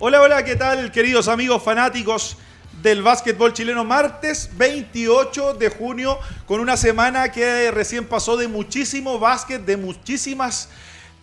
[0.00, 2.36] Hola, hola, ¿qué tal, queridos amigos fanáticos
[2.82, 3.84] del básquetbol chileno?
[3.84, 10.68] Martes 28 de junio, con una semana que recién pasó de muchísimo básquet, de muchísimas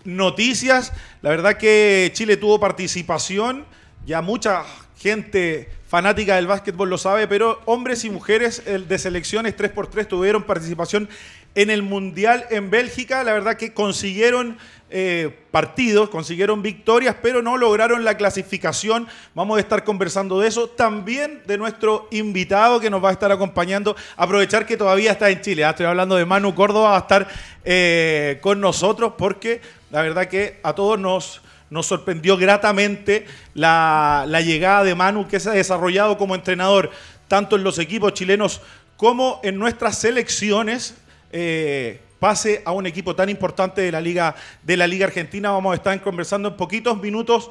[0.05, 0.93] noticias.
[1.21, 3.65] La verdad que Chile tuvo participación,
[4.05, 4.63] ya mucha
[4.97, 11.09] gente fanática del básquetbol lo sabe, pero hombres y mujeres de selecciones 3x3 tuvieron participación
[11.55, 13.23] en el Mundial en Bélgica.
[13.23, 14.57] La verdad que consiguieron
[14.89, 19.07] eh, partidos, consiguieron victorias, pero no lograron la clasificación.
[19.33, 20.67] Vamos a estar conversando de eso.
[20.67, 23.95] También de nuestro invitado que nos va a estar acompañando.
[24.17, 25.63] Aprovechar que todavía está en Chile.
[25.63, 25.71] ¿ah?
[25.71, 27.27] Estoy hablando de Manu Córdoba, va a estar
[27.63, 29.61] eh, con nosotros porque
[29.91, 35.49] la verdad que a todos nos nos sorprendió gratamente la, llegada de Manu, que se
[35.49, 36.91] ha desarrollado como entrenador
[37.29, 38.61] tanto en los equipos chilenos
[38.97, 40.95] como en nuestras selecciones.
[41.31, 45.51] Eh, pase a un equipo tan importante de la Liga, de la Liga Argentina.
[45.51, 47.49] Vamos a estar conversando en poquitos minutos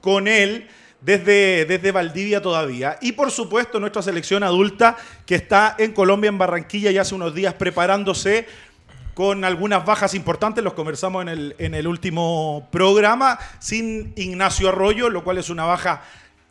[0.00, 0.68] con él.
[1.00, 2.96] Desde, desde, Valdivia todavía.
[3.00, 7.34] Y por supuesto nuestra selección adulta que está en Colombia, en Barranquilla, ya hace unos
[7.34, 8.46] días preparándose
[9.14, 15.10] con algunas bajas importantes, los conversamos en el, en el último programa, sin Ignacio Arroyo,
[15.10, 16.02] lo cual es una baja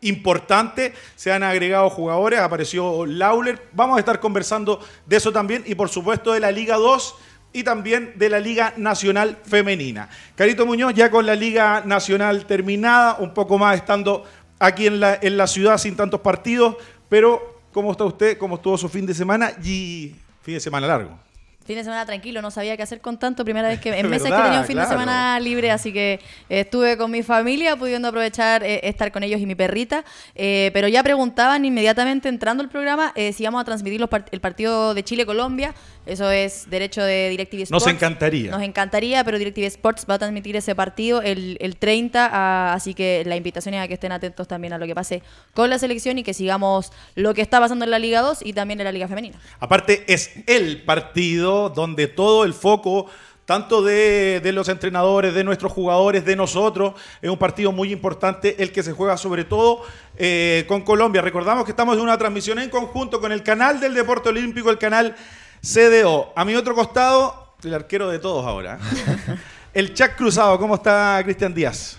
[0.02, 0.92] importante.
[1.16, 3.68] Se han agregado jugadores, apareció Lauler.
[3.72, 7.14] Vamos a estar conversando de eso también y por supuesto de la Liga 2
[7.54, 10.08] y también de la Liga Nacional Femenina.
[10.34, 14.24] Carito Muñoz ya con la Liga Nacional terminada, un poco más estando
[14.58, 16.76] aquí en la, en la ciudad sin tantos partidos,
[17.08, 18.38] pero ¿cómo está usted?
[18.38, 19.52] ¿Cómo estuvo su fin de semana?
[19.62, 21.31] Y fin de semana largo.
[21.64, 23.44] Fin de semana tranquilo, no sabía qué hacer con tanto.
[23.44, 26.96] Primera vez que en meses que tenía un fin de semana libre, así que estuve
[26.96, 30.04] con mi familia, pudiendo aprovechar eh, estar con ellos y mi perrita.
[30.34, 34.94] Eh, pero ya preguntaban inmediatamente entrando al programa eh, si íbamos a transmitir el partido
[34.94, 35.74] de Chile-Colombia.
[36.04, 37.84] Eso es derecho de DirecTV Sports.
[37.84, 38.50] Nos encantaría.
[38.50, 42.92] Nos encantaría, pero DirecTV Sports va a transmitir ese partido el, el 30, ah, así
[42.94, 45.22] que la invitación es a que estén atentos también a lo que pase
[45.54, 48.52] con la selección y que sigamos lo que está pasando en la Liga 2 y
[48.52, 49.38] también en la Liga Femenina.
[49.60, 53.06] Aparte, es el partido donde todo el foco
[53.44, 56.94] tanto de, los entrenadores, de nuestros jugadores, de nosotros.
[57.20, 59.82] Es un partido muy importante, el que se juega sobre todo
[60.16, 61.20] eh, con Colombia.
[61.22, 64.78] Recordamos que estamos en una transmisión en conjunto con el canal del Deporte Olímpico, el
[64.78, 65.16] canal
[65.60, 66.32] CDO.
[66.36, 68.78] A mi otro costado, el arquero de todos ahora.
[69.74, 71.98] el Chac Cruzado, ¿cómo está Cristian Díaz?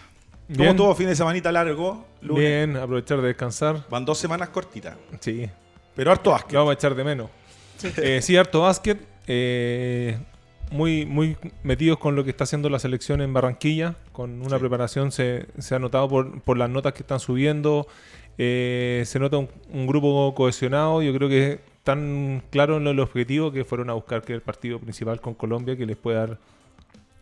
[0.55, 2.05] ¿Cómo estuvo fin de semanita largo?
[2.21, 3.85] Bien, aprovechar de descansar.
[3.89, 4.95] Van dos semanas cortitas.
[5.19, 5.49] Sí.
[5.95, 6.53] Pero harto básquet.
[6.53, 7.29] Lo vamos a echar de menos.
[7.77, 9.12] Sí, eh, sí harto básquet.
[9.27, 10.17] Eh,
[10.71, 13.95] muy, muy metidos con lo que está haciendo la selección en Barranquilla.
[14.11, 17.87] Con una preparación se, ha notado por, por, las notas que están subiendo.
[18.37, 21.01] Eh, se nota un, un grupo cohesionado.
[21.01, 24.79] Yo creo que tan claro en el objetivo que fueron a buscar que el partido
[24.79, 26.37] principal con Colombia que les pueda dar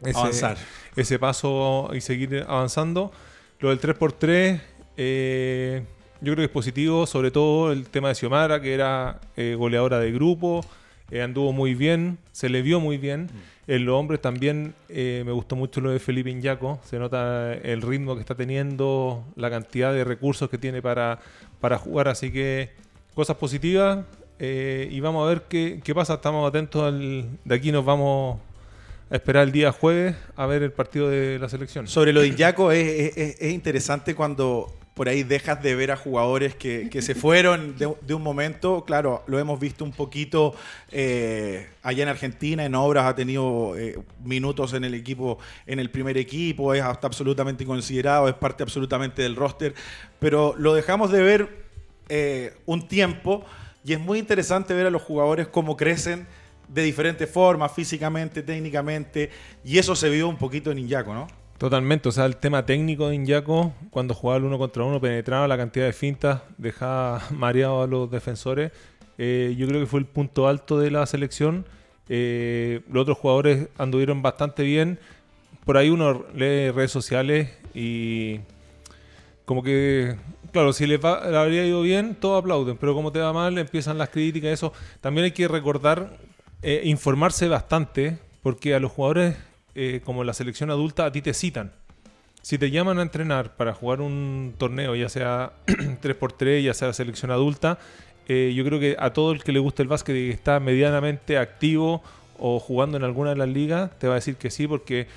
[0.03, 0.55] ese,
[0.95, 3.11] ese paso y seguir avanzando.
[3.59, 4.61] Lo del 3x3,
[4.97, 5.83] eh,
[6.21, 9.99] yo creo que es positivo, sobre todo el tema de Xiomara, que era eh, goleadora
[9.99, 10.65] de grupo,
[11.11, 13.23] eh, anduvo muy bien, se le vio muy bien.
[13.25, 13.71] Mm.
[13.71, 18.15] En los hombres también me gustó mucho lo de Felipe Iñaco, se nota el ritmo
[18.15, 21.19] que está teniendo, la cantidad de recursos que tiene para,
[21.61, 22.71] para jugar, así que
[23.13, 23.99] cosas positivas.
[24.43, 26.15] Eh, y vamos a ver qué, pasa.
[26.15, 26.81] Estamos atentos.
[26.81, 28.39] Al, de aquí nos vamos
[29.11, 31.87] a esperar el día jueves a ver el partido de la selección.
[31.87, 37.01] Sobre lo de Iñaco, es, interesante cuando por ahí dejas de ver a jugadores que,
[37.01, 38.85] se fueron de, un momento.
[38.85, 40.53] Claro, lo hemos visto un poquito
[40.91, 45.89] eh, allá en Argentina, en obras ha tenido eh, minutos en el equipo, en el
[45.89, 49.73] primer equipo, es hasta absolutamente considerado, es parte absolutamente del roster,
[50.19, 51.49] pero lo dejamos de ver
[52.67, 53.43] un tiempo
[53.83, 56.27] y es muy interesante ver a los jugadores cómo crecen
[56.67, 59.31] de diferentes formas, físicamente, técnicamente,
[59.65, 61.40] y eso se vio un poquito en Iñaco, ¿no?
[61.61, 65.47] Totalmente, o sea, el tema técnico de Iñaco, cuando jugaba el uno contra uno, penetraba
[65.47, 68.71] la cantidad de fintas, dejaba mareado a los defensores.
[69.19, 71.67] Eh, yo creo que fue el punto alto de la selección.
[72.09, 74.97] Eh, los otros jugadores anduvieron bastante bien.
[75.63, 78.39] Por ahí uno lee redes sociales y
[79.45, 80.15] como que
[80.51, 83.99] claro, si les, va, habría ido bien, todos aplauden, pero como te va mal, empiezan
[83.99, 84.73] las críticas, eso.
[84.99, 86.17] También hay que recordar,
[86.63, 89.35] eh, informarse bastante, porque a los jugadores,
[89.75, 91.71] eh, como la selección adulta, a ti te citan.
[92.41, 97.31] Si te llaman a entrenar para jugar un torneo, ya sea 3x3, ya sea selección
[97.31, 97.77] adulta,
[98.27, 100.59] eh, yo creo que a todo el que le guste el básquet y que está
[100.59, 102.01] medianamente activo
[102.39, 105.07] o jugando en alguna de las ligas, te va a decir que sí, porque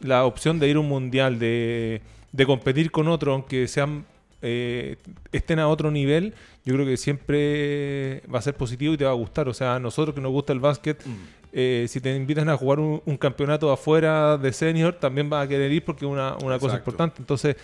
[0.00, 2.02] la opción de ir a un mundial, de,
[2.32, 4.04] de competir con otro, aunque sean
[4.42, 4.96] eh,
[5.32, 9.10] estén a otro nivel, yo creo que siempre va a ser positivo y te va
[9.10, 9.48] a gustar.
[9.48, 11.10] O sea, a nosotros que nos gusta el básquet, mm.
[11.52, 15.72] Eh, si te invitan a jugar un, campeonato afuera de senior, también vas a querer
[15.72, 17.16] ir porque es una, cosa importante.
[17.18, 17.56] Entonces,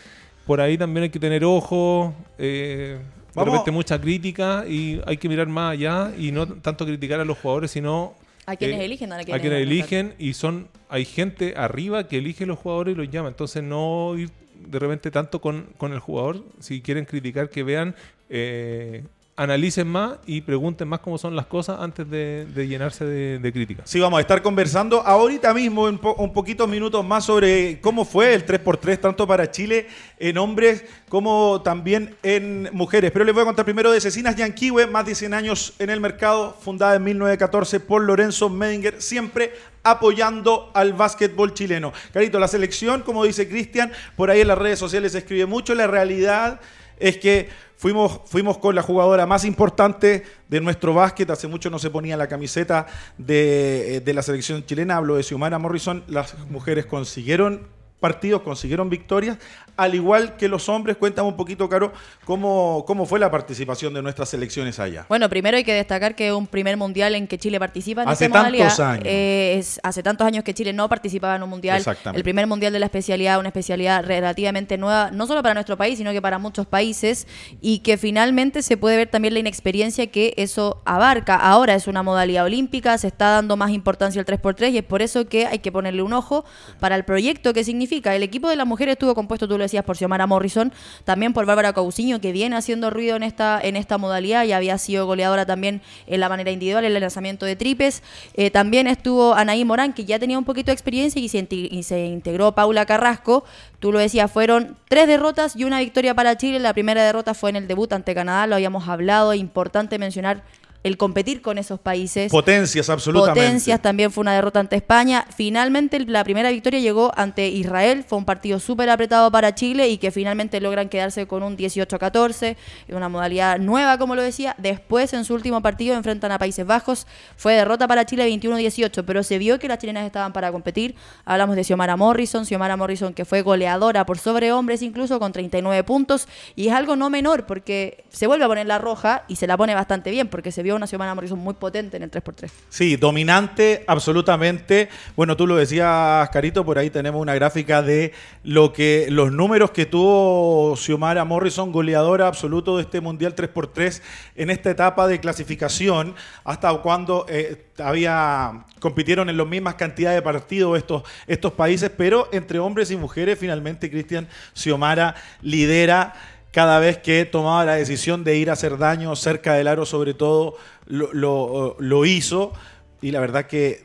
[0.46, 2.14] por ahí también hay que tener ojo.
[2.38, 2.98] Eh,
[3.34, 7.24] de repente mucha crítica y hay que mirar más allá y no tanto criticar a
[7.24, 8.14] los jugadores, sino
[8.46, 12.94] a quienes eligen, a quienes, eligen y son hay gente arriba que elige los jugadores
[12.94, 13.28] y los llama.
[13.28, 17.94] Entonces no ir de repente tanto con, con el jugador, si quieren criticar que vean
[18.30, 19.04] eh,
[19.36, 23.88] analicen más y pregunten más cómo son las cosas antes de, llenarse de, críticas.
[23.88, 28.46] Sí, vamos a estar conversando ahorita mismo un poquitos minutos más sobre cómo fue el
[28.46, 29.88] 3x3, tanto para Chile
[30.18, 33.10] en hombres como también en mujeres.
[33.10, 36.00] Pero les voy a contar primero de Cecinas Yanquiwe, más de 100 años en el
[36.00, 39.52] mercado, fundada en 1914 por Lorenzo Medinger, siempre
[39.82, 41.92] apoyando al básquetbol chileno.
[42.12, 45.74] Carito, la selección, como dice Cristian, por ahí en las redes sociales se escribe mucho,
[45.74, 46.60] la realidad
[46.98, 51.28] es que fuimos, fuimos con la jugadora más importante de nuestro básquet.
[51.30, 52.86] Hace mucho no se ponía la camiseta
[53.18, 54.96] de, de la selección chilena.
[54.96, 56.04] Hablo de Xiomara Morrison.
[56.08, 57.66] Las mujeres consiguieron
[58.00, 59.38] partidos consiguieron victorias,
[59.76, 60.96] al igual que los hombres.
[60.96, 61.92] Cuéntame un poquito, Caro,
[62.24, 65.06] cómo, cómo fue la participación de nuestras selecciones allá.
[65.08, 68.08] Bueno, primero hay que destacar que es un primer mundial en que Chile participa en
[68.08, 69.02] hace tantos años.
[69.06, 71.82] Eh, hace tantos años que Chile no participaba en un mundial.
[72.14, 75.98] El primer mundial de la especialidad, una especialidad relativamente nueva, no solo para nuestro país,
[75.98, 77.26] sino que para muchos países,
[77.60, 81.36] y que finalmente se puede ver también la inexperiencia que eso abarca.
[81.36, 85.02] Ahora es una modalidad olímpica, se está dando más importancia al 3x3 y es por
[85.02, 86.44] eso que hay que ponerle un ojo
[86.80, 89.84] para el proyecto que significa el equipo de las mujeres estuvo compuesto, tú lo decías,
[89.84, 90.72] por Xiomara Morrison,
[91.04, 94.78] también por Bárbara Cousiño, que viene haciendo ruido en esta, en esta modalidad y había
[94.78, 98.02] sido goleadora también en la manera individual, en el lanzamiento de tripes.
[98.34, 101.82] Eh, también estuvo Anaí Morán, que ya tenía un poquito de experiencia y se, y
[101.82, 103.44] se integró Paula Carrasco.
[103.80, 106.58] Tú lo decías, fueron tres derrotas y una victoria para Chile.
[106.58, 109.34] La primera derrota fue en el debut ante Canadá, lo habíamos hablado.
[109.34, 110.42] Importante mencionar
[110.86, 112.30] el competir con esos países.
[112.30, 113.40] Potencias, absolutamente.
[113.40, 115.26] Potencias, también fue una derrota ante España.
[115.36, 119.98] Finalmente la primera victoria llegó ante Israel, fue un partido súper apretado para Chile y
[119.98, 122.56] que finalmente logran quedarse con un 18-14,
[122.90, 124.54] una modalidad nueva, como lo decía.
[124.58, 129.24] Después, en su último partido, enfrentan a Países Bajos, fue derrota para Chile 21-18, pero
[129.24, 130.94] se vio que las chilenas estaban para competir.
[131.24, 135.82] Hablamos de Xiomara Morrison, Xiomara Morrison que fue goleadora por sobre hombres incluso, con 39
[135.82, 139.48] puntos, y es algo no menor porque se vuelve a poner la roja y se
[139.48, 142.50] la pone bastante bien porque se vio una Xiomara Morrison muy potente en el 3x3.
[142.68, 144.88] Sí, dominante absolutamente.
[145.16, 148.12] Bueno, tú lo decías, Carito, por ahí tenemos una gráfica de
[148.44, 154.02] lo que los números que tuvo Xiomara Morrison, goleadora absoluto de este Mundial 3x3
[154.36, 156.14] en esta etapa de clasificación,
[156.44, 162.28] hasta cuando eh, había compitieron en las mismas cantidades de partidos estos, estos países, pero
[162.32, 166.14] entre hombres y mujeres, finalmente Cristian Xiomara lidera
[166.56, 170.14] cada vez que tomaba la decisión de ir a hacer daño cerca del aro, sobre
[170.14, 170.56] todo
[170.86, 172.54] lo, hizo.
[173.02, 173.82] Y la verdad que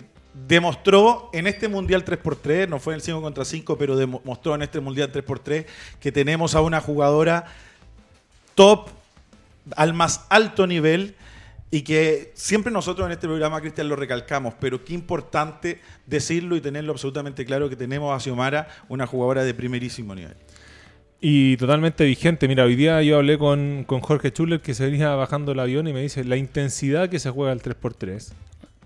[0.48, 4.62] demostró en este Mundial 3x3, no fue en el 5 contra 5, pero demostró en
[4.62, 5.66] este Mundial 3x3
[6.00, 7.44] que tenemos a una jugadora
[8.56, 8.88] top
[9.76, 11.16] al más alto nivel
[11.72, 16.62] y que siempre nosotros en este programa, Cristian, lo recalcamos, pero qué importante decirlo y
[16.62, 20.38] tenerlo absolutamente claro que tenemos a Xiomara, una jugadora de primerísimo nivel.
[21.24, 22.48] Y totalmente vigente.
[22.48, 25.94] Mira, hoy día yo hablé con, Jorge Schuller que se venía bajando el avión y
[25.94, 28.34] me dice, la intensidad que se juega el 3x3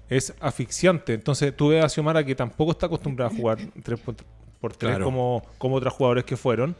[0.10, 1.14] es asfixiante.
[1.14, 5.94] Entonces tú ves a Xiomara que tampoco está acostumbrada a jugar 3x3 como, como otros
[5.94, 6.76] jugadores que fueron.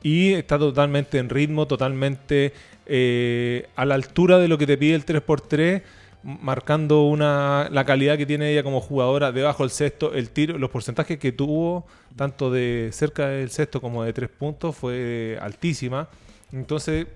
[0.00, 2.52] Y está totalmente en ritmo, totalmente
[2.86, 5.82] eh, a la altura de lo que te pide el 3x3
[6.28, 10.68] marcando una, la calidad que tiene ella como jugadora debajo del sexto, el tiro, los
[10.68, 16.08] porcentajes que tuvo, tanto de cerca del sexto como de tres puntos, fue altísima.
[16.52, 17.06] Entonces,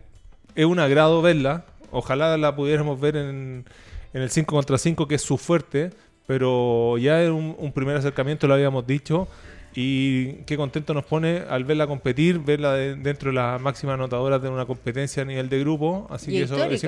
[0.55, 1.67] es un agrado verla.
[1.91, 3.67] Ojalá la pudiéramos ver en,
[4.15, 5.91] en el 5 contra 5, que es su fuerte,
[6.27, 9.29] pero ya en un primer acercamiento, lo habíamos dicho,
[9.75, 14.49] y qué contento nos pone al verla competir, verla dentro de las máximas anotadoras de
[14.49, 16.07] una competencia a nivel de grupo.
[16.11, 16.87] Así que eso es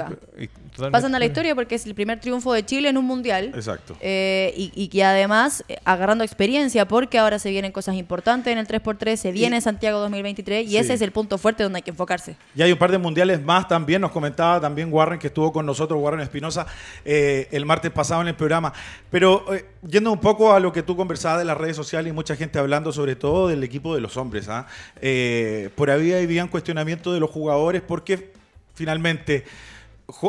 [0.90, 3.52] Pasando a la historia porque es el primer triunfo de Chile en un mundial.
[3.54, 3.96] Exacto.
[4.00, 8.66] Eh, y, que además, eh, agarrando experiencia, porque ahora se vienen cosas importantes en el
[8.66, 12.36] 3x3, se viene Santiago 2023 y ese es el punto fuerte donde hay que enfocarse.
[12.54, 15.64] Y hay un par de mundiales más también, nos comentaba también Warren, que estuvo con
[15.64, 16.66] nosotros, Warren Espinosa,
[17.04, 18.72] eh, el martes pasado en el programa.
[19.10, 19.46] Pero
[19.88, 22.58] yendo un poco a lo que tú conversabas de las redes sociales y mucha gente
[22.58, 24.48] hablando sobre todo del equipo de los hombres.
[24.48, 24.66] ¿ah?
[25.00, 28.32] Eh, por ahí habían cuestionamiento de los jugadores porque
[28.74, 29.44] finalmente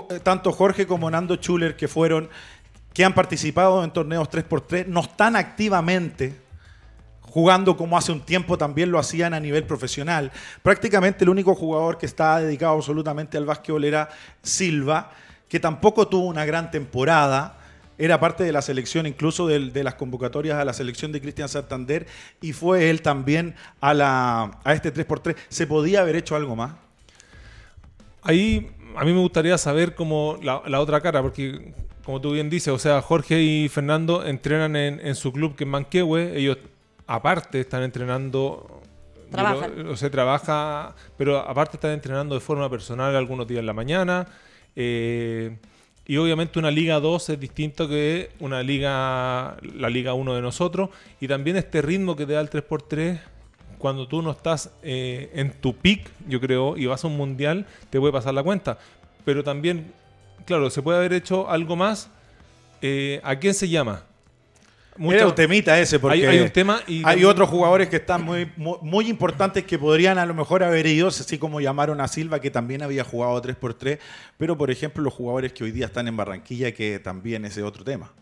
[0.10, 2.30] eh, tanto Jorge como Nando Schuller que fueron
[2.94, 6.42] que han participado en torneos 3x3 no están activamente
[7.22, 10.32] jugando como hace un tiempo también lo hacían a nivel profesional.
[10.64, 14.10] Prácticamente el único jugador que estaba dedicado absolutamente al básquetbol era
[14.42, 15.12] Silva,
[15.50, 17.58] que tampoco tuvo una gran temporada
[17.98, 22.08] era parte de la selección, incluso de, las convocatorias a la selección de Cristian Santander,
[22.42, 25.36] y fue él también a, la, a este 3x3.
[25.50, 26.74] ¿Se podía haber hecho algo más?
[28.22, 31.74] Ahí a mí me gustaría saber cómo la, otra cara, porque
[32.04, 35.70] como tú bien dices, o sea, Jorge y Fernando entrenan en, su club que es
[35.70, 36.58] Manquehue, ellos
[37.08, 38.82] aparte están entrenando
[39.32, 39.88] Trabajan.
[39.88, 44.28] o sea, trabaja, pero aparte están entrenando de forma personal algunos días en la mañana.
[44.76, 45.58] Eh,
[46.08, 50.90] y obviamente una Liga 2 es distinto que una Liga, la Liga 1 de nosotros.
[51.20, 53.20] Y también este ritmo que te da el 3x3,
[53.80, 57.66] cuando tú no estás eh, en tu pick, yo creo, y vas a un mundial,
[57.90, 58.78] te puede pasar la cuenta.
[59.26, 59.92] Pero también,
[60.46, 62.10] claro, se puede haber hecho algo más.
[62.84, 64.04] Eh, ¿A quién se llama?
[64.98, 68.50] Era un temita ese, porque hay, un tema y hay otros jugadores que están muy,
[68.56, 72.50] muy, importantes que podrían a lo mejor haber ido, así como llamaron a Silva, que
[72.50, 74.00] también había jugado 3x3,
[74.38, 77.84] pero por ejemplo los jugadores que hoy día están en Barranquilla, que también ese otro
[77.84, 78.14] tema.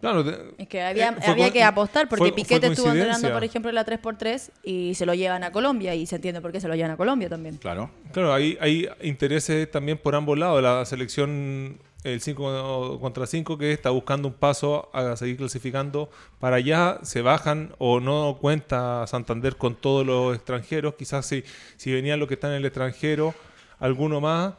[0.00, 0.24] Claro,
[0.58, 3.86] es que había, eh, había que apostar porque Piquete estuvo entrenando, por ejemplo, en la
[3.86, 6.90] 3x3 y se lo llevan a Colombia y se entiende por qué se lo llevan
[6.90, 7.56] a Colombia también.
[7.58, 7.88] Claro.
[8.10, 10.60] Claro, hay, hay intereses también por ambos lados.
[10.60, 16.56] La selección el 5 contra 5 que está buscando un paso a seguir clasificando para
[16.56, 21.44] allá, se bajan o no cuenta Santander con todos los extranjeros, quizás si,
[21.76, 23.34] si venían los que están en el extranjero,
[23.78, 24.54] alguno más,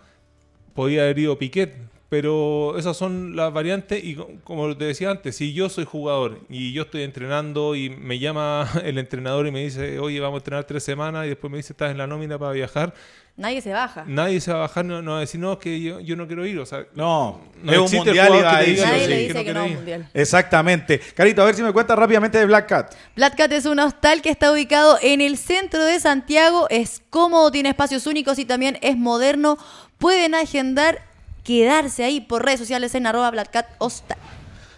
[0.74, 1.76] podía haber ido Piquet,
[2.14, 6.72] pero esas son las variantes y como te decía antes, si yo soy jugador y
[6.72, 10.64] yo estoy entrenando y me llama el entrenador y me dice, oye, vamos a entrenar
[10.66, 12.94] tres semanas y después me dice, estás en la nómina para viajar.
[13.36, 14.04] Nadie se baja.
[14.06, 16.28] Nadie se va a bajar, no, no va a decir, no, es que yo, no
[16.28, 16.60] quiero ir.
[16.60, 18.80] O sea, no, no es un mundial y va a ir.
[18.80, 20.10] Nadie le dice que no, es mundial.
[20.14, 21.00] Exactamente.
[21.16, 22.94] Carito, a ver si me cuentas rápidamente de Black Cat.
[23.16, 26.68] Black Cat es un hostal que está ubicado en el centro de Santiago.
[26.70, 29.58] Es cómodo, tiene espacios únicos y también es moderno.
[29.98, 31.02] Pueden agendar
[31.44, 34.18] quedarse ahí por redes sociales en arroba Black Hostal.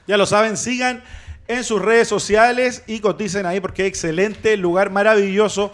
[0.08, 1.04] Ya lo saben, sigan
[1.48, 5.72] en sus redes sociales y coticen ahí porque excelente lugar maravilloso.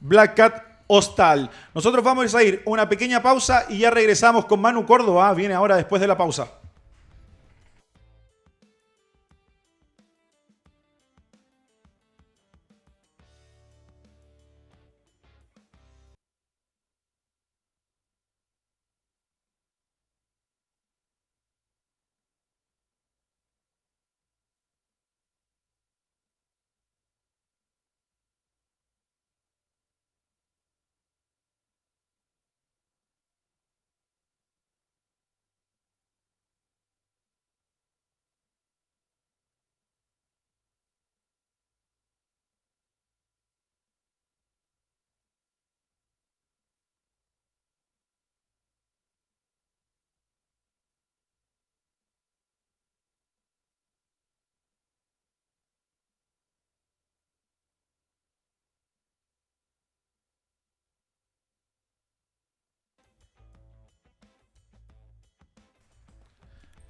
[0.00, 1.50] Black Cat Hostal.
[1.74, 5.32] Nosotros vamos a ir una pequeña pausa y ya regresamos con Manu Córdoba.
[5.34, 6.48] Viene ahora después de la pausa.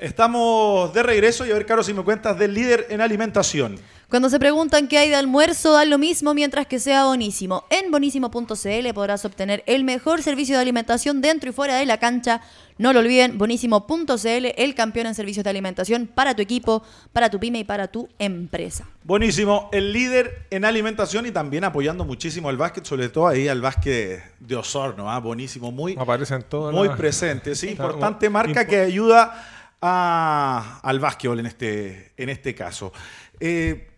[0.00, 3.78] Estamos de regreso y a ver, Caro, si me cuentas del líder en alimentación.
[4.09, 7.64] Cuando se preguntan qué hay de almuerzo, dan lo mismo mientras que sea bonísimo.
[7.69, 12.40] En bonísimo.cl podrás obtener el mejor servicio de alimentación dentro y fuera de la cancha.
[12.78, 17.38] No lo olviden, bonísimo.cl, el campeón en servicios de alimentación para tu equipo, para tu
[17.38, 18.88] pyme y para tu empresa.
[19.04, 23.61] Buenísimo, el líder en alimentación y también apoyando muchísimo al básquet, sobre todo ahí al
[23.61, 25.21] básquet de Osorno, ¿ah?
[25.21, 32.13] buenísimo, muy, Aparecen todos muy presente, sí, importante marca que ayuda al básquetbol en este,
[32.17, 32.93] en este caso.
[33.39, 33.89] Eh,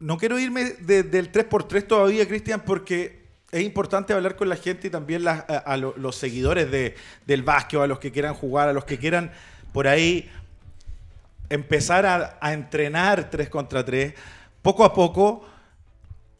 [0.00, 4.90] no quiero irme del 3x3 todavía, Cristian, porque es importante hablar con la gente y
[4.90, 6.94] también a, los seguidores de,
[7.26, 9.32] del básquetbol, a los que quieran jugar, a los que quieran
[9.72, 10.30] por ahí
[11.48, 14.14] empezar a, a entrenar 3 contra 3.
[14.60, 15.46] Poco a poco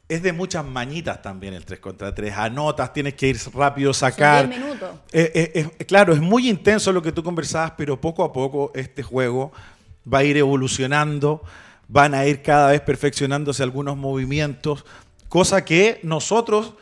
[0.08, 2.34] es de muchas mañitas también el 3 contra 3.
[2.36, 4.48] Anotas, tienes que ir rápido, sacar.
[4.48, 4.90] 10 minutos.
[5.12, 9.02] Eh, eh, claro, es muy intenso lo que tú conversabas, pero poco a poco este
[9.02, 9.52] juego
[10.12, 11.42] va a ir evolucionando,
[11.88, 14.84] van a ir cada vez perfeccionándose algunos movimientos,
[15.28, 16.74] cosa que nosotros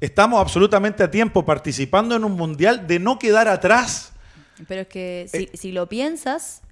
[0.00, 4.12] estamos absolutamente a tiempo participando en un mundial de no quedar atrás.
[4.66, 6.62] Pero es que si, si lo piensas,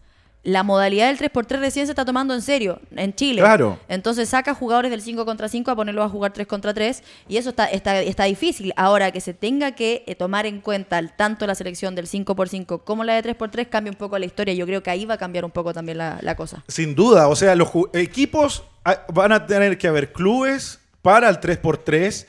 [0.44, 3.40] la modalidad del 3x3 recién se está tomando en serio en Chile.
[3.40, 3.78] Claro.
[3.88, 7.36] Entonces saca jugadores del 5 contra 5 a ponerlos a jugar 3 contra 3 y
[7.36, 8.72] eso está, está, está difícil.
[8.76, 13.04] Ahora que se tenga que eh, tomar en cuenta tanto la selección del 5x5 como
[13.04, 14.54] la de 3x3 cambia un poco la historia.
[14.54, 16.64] Yo creo que ahí va a cambiar un poco también la, la cosa.
[16.68, 21.40] Sin duda, o sea, los equipos ah, van a tener que haber clubes para el
[21.40, 22.26] 3x3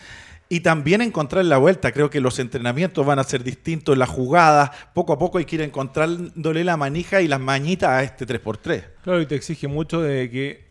[0.50, 1.92] y también encontrar la vuelta.
[1.92, 5.58] Creo que los entrenamientos van a ser distintos, las jugadas, poco a poco hay que
[5.58, 8.84] ir encontrándole la manija y las mañitas a este 3x3.
[9.04, 10.70] Claro, y te exige mucho de que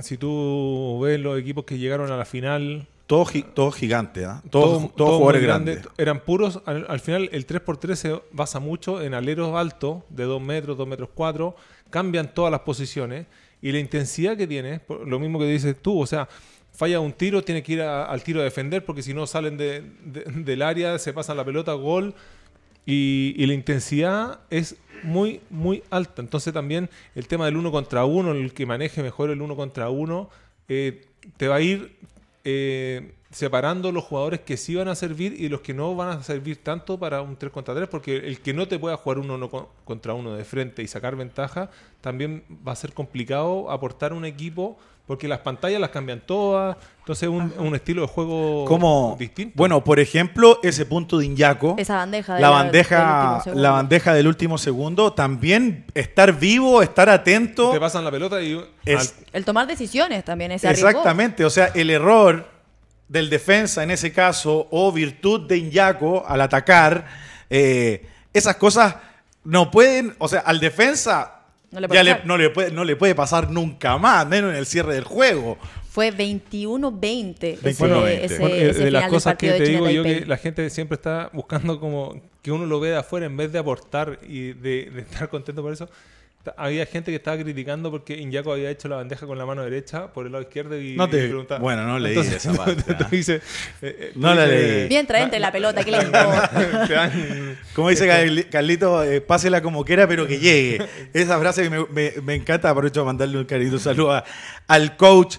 [0.00, 2.88] si tú ves los equipos que llegaron a la final...
[3.06, 4.42] Todos todo gigantes, ¿ah?
[4.50, 5.80] todos, jugadores grandes.
[5.98, 10.78] Eran puros, al, final el 3x3 se basa mucho en aleros altos, de 2 metros,
[10.78, 11.54] 2 metros 4,
[11.90, 13.26] cambian todas las posiciones
[13.60, 16.28] y la intensidad que tiene, lo mismo que dices tú, o sea,
[16.74, 20.62] falla un tiro, tiene que ir al tiro a defender porque si no salen del
[20.62, 22.14] área, se pasan la pelota, gol.
[22.86, 26.20] Y, la intensidad es muy, muy alta.
[26.20, 29.88] Entonces también el tema del uno contra uno, el que maneje mejor el uno contra
[29.88, 30.28] uno,
[30.68, 31.96] eh, te va a ir
[32.44, 36.22] eh, separando los jugadores que sí van a servir y los que no van a
[36.22, 39.70] servir tanto para un 3 contra 3, porque el que no te pueda jugar uno
[39.84, 44.78] contra uno de frente y sacar ventaja, también va a ser complicado aportar un equipo
[45.06, 49.52] porque las pantallas las cambian todas, entonces un, un estilo de juego Como, distinto.
[49.54, 54.26] Bueno, por ejemplo, ese punto de Inyaco, esa bandeja, la, bandeja, del la bandeja del
[54.26, 57.70] último segundo, también estar vivo, estar atento.
[57.70, 58.58] Te pasan la pelota y
[59.32, 62.48] el tomar decisiones también es exactamente, o sea, el error
[63.08, 67.06] del defensa en ese caso o virtud de Inyaco al atacar,
[67.50, 68.96] eh, esas cosas
[69.44, 71.33] no pueden, o sea, al defensa
[71.74, 74.66] no le, puede no, le puede, no le puede pasar nunca más, menos en el
[74.66, 75.58] cierre del juego.
[75.90, 81.30] Fue 21-20 ese, de las cosas que te digo yo que la gente siempre está
[81.32, 85.28] buscando como que uno lo vea de afuera en vez de aportar y de estar
[85.28, 85.88] contento por eso
[86.56, 90.12] había gente que estaba criticando porque Inyaco había hecho la bandeja con la mano derecha
[90.12, 92.84] por el lado izquierdo y, no te, Bueno, no leí esa parte.
[92.98, 93.08] ¿ah?
[93.10, 93.40] Eh,
[93.82, 94.88] eh, no la leí.
[94.88, 95.98] Bien traente la pelota, que le
[97.74, 98.06] Como dice
[98.50, 100.86] Carlito, eh, pásela como quiera, pero que llegue.
[101.12, 102.70] Esa frase que me, me, me encanta.
[102.70, 104.22] Aprovecho de mandarle un cariño saludo
[104.66, 105.36] al coach.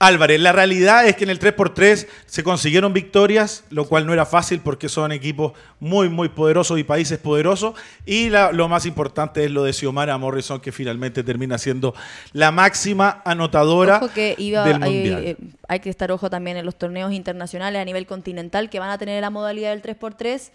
[0.00, 0.40] Álvarez.
[0.40, 4.60] La realidad es que en el 3x3 se consiguieron victorias, lo cual no era fácil
[4.60, 7.74] porque son equipos muy, muy poderosos y países poderosos.
[8.06, 11.94] Y lo más importante es lo de Xiomara Morrison, que finalmente termina siendo
[12.32, 15.22] la máxima anotadora que iba, del Mundial.
[15.22, 15.36] Eh,
[15.68, 18.96] hay, que estar ojo también en los torneos internacionales a nivel continental que van a
[18.96, 20.50] tener la modalidad del 3x3.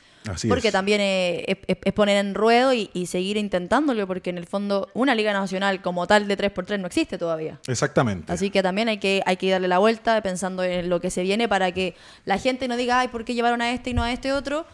[0.49, 5.13] porque también es, poner en ruedo y, y seguir intentándolo, porque en el fondo una
[5.13, 7.59] liga nacional como tal de 3x3 no existe todavía.
[7.67, 8.33] Exactamente.
[8.33, 11.23] Así que también hay que hay que darle la vuelta pensando en lo que se
[11.23, 11.95] viene para que
[12.25, 14.65] la gente no diga, ay, ¿por qué llevaron a este y no a este otro?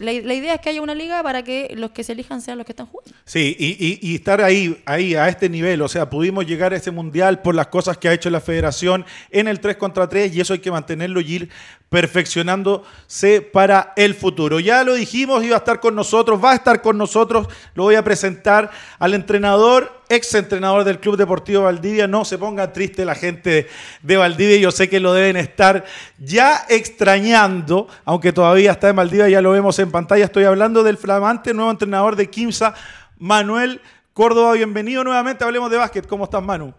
[0.00, 2.64] La, idea es que haya una liga para que los que se elijan sean los
[2.64, 3.12] que están jugando.
[3.24, 5.82] Sí, y, estar ahí, ahí, a este nivel.
[5.82, 9.04] O sea, pudimos llegar a ese mundial por las cosas que ha hecho la federación
[9.30, 11.50] en el 3 contra 3 y eso hay que mantenerlo y ir
[11.88, 14.60] perfeccionándose para el futuro.
[14.60, 17.48] Ya lo dijimos, iba a estar con nosotros, va a estar con nosotros.
[17.74, 22.06] Lo voy a presentar al entrenador ex entrenador del Club Deportivo Valdivia.
[22.06, 23.68] No se ponga triste la gente
[24.02, 25.84] de Valdivia, yo sé que lo deben estar
[26.18, 30.24] ya extrañando, aunque todavía está en Valdivia, ya lo vemos en pantalla.
[30.24, 32.74] Estoy hablando del flamante nuevo entrenador de Quimsa,
[33.18, 33.80] Manuel
[34.12, 34.54] Córdoba.
[34.54, 36.06] Bienvenido nuevamente, hablemos de básquet.
[36.06, 36.74] ¿Cómo estás, Manu?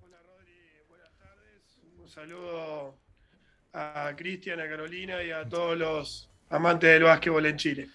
[0.00, 0.52] Hola, Rodri.
[0.88, 1.78] Buenas tardes.
[2.00, 2.94] Un saludo
[3.76, 7.88] a Cristian, a Carolina y a todos los amantes del básquetbol en Chile.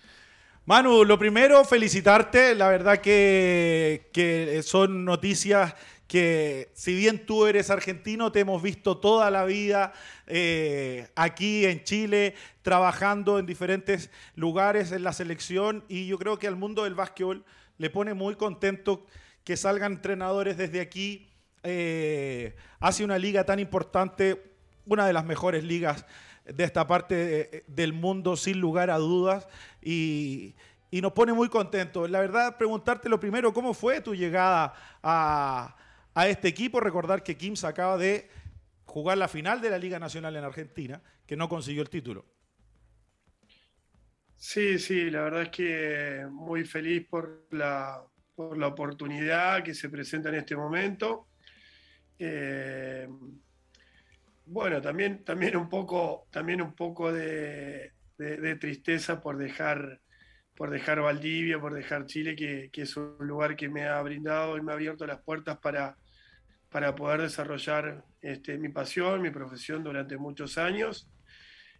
[0.66, 2.54] Manu, lo primero, felicitarte.
[2.54, 5.74] La verdad que, son noticias
[6.08, 9.92] que, si bien tú eres argentino, te hemos visto toda la vida
[10.28, 15.84] eh, aquí en Chile, trabajando en diferentes lugares en la selección.
[15.88, 17.44] Y yo creo que al mundo del básquetbol
[17.80, 19.08] le pone muy contento
[19.44, 21.28] que salgan entrenadores desde aquí
[21.64, 24.51] eh, hacia una liga tan importante,
[24.86, 26.06] una de las mejores ligas
[26.46, 29.48] de esta parte del mundo, sin lugar a dudas,
[29.82, 30.56] y,
[30.92, 32.10] nos pone muy contentos.
[32.10, 35.76] La verdad, preguntarte lo primero, ¿cómo fue tu llegada a,
[36.28, 36.80] este equipo?
[36.80, 38.30] Recordar que Kim se acaba de
[38.86, 42.26] jugar la final de la Liga Nacional en Argentina, que no consiguió el título.
[44.36, 48.04] Sí, sí, la verdad es que muy feliz por la,
[48.36, 51.28] por la oportunidad que se presenta en este momento.
[52.18, 53.08] Eh,
[54.46, 57.94] bueno, también, también un poco, también un poco de,
[58.60, 60.02] tristeza por dejar,
[60.56, 64.62] por dejar Valdivia, por dejar Chile, que, es un lugar que me ha brindado y
[64.62, 65.98] me ha abierto las puertas para,
[66.70, 71.10] para poder desarrollar este, mi pasión, mi profesión durante muchos años.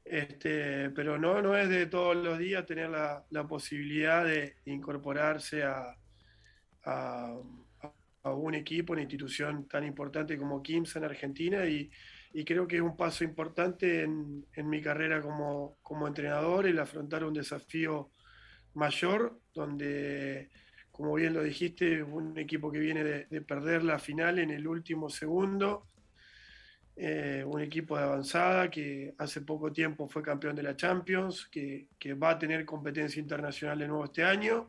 [0.04, 5.96] Este, pero no, no es de todos los días tener la, posibilidad de incorporarse a,
[6.84, 7.38] a,
[8.24, 11.90] un equipo, una institución tan importante como KIMSA en Argentina y,
[12.34, 17.34] y creo que es un paso importante en, mi carrera como, entrenador el afrontar un
[17.34, 18.12] desafío
[18.74, 20.50] mayor, donde,
[20.92, 25.10] como bien lo dijiste, un equipo que viene de, perder la final en el último
[25.10, 25.88] segundo,
[26.96, 31.88] eh, un equipo de avanzada que hace poco tiempo fue campeón de la Champions, que,
[32.14, 34.68] va a tener competencia internacional de nuevo este año.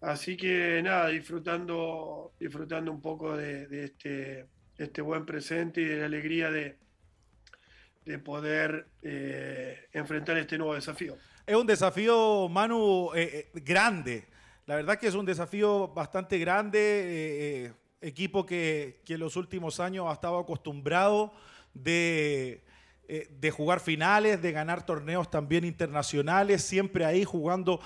[0.00, 4.46] Así que nada, disfrutando, disfrutando un poco de, este,
[4.78, 6.76] este, buen presente y de la alegría de,
[8.04, 11.16] de poder eh, enfrentar este nuevo desafío.
[11.46, 14.26] Es un desafío, Manu, eh, grande.
[14.66, 20.12] La verdad que es un desafío bastante grande equipo que, en los últimos años ha
[20.12, 21.32] estado acostumbrado
[21.74, 22.64] de,
[23.08, 27.80] eh, de, jugar finales, de ganar torneos también internacionales, siempre ahí jugando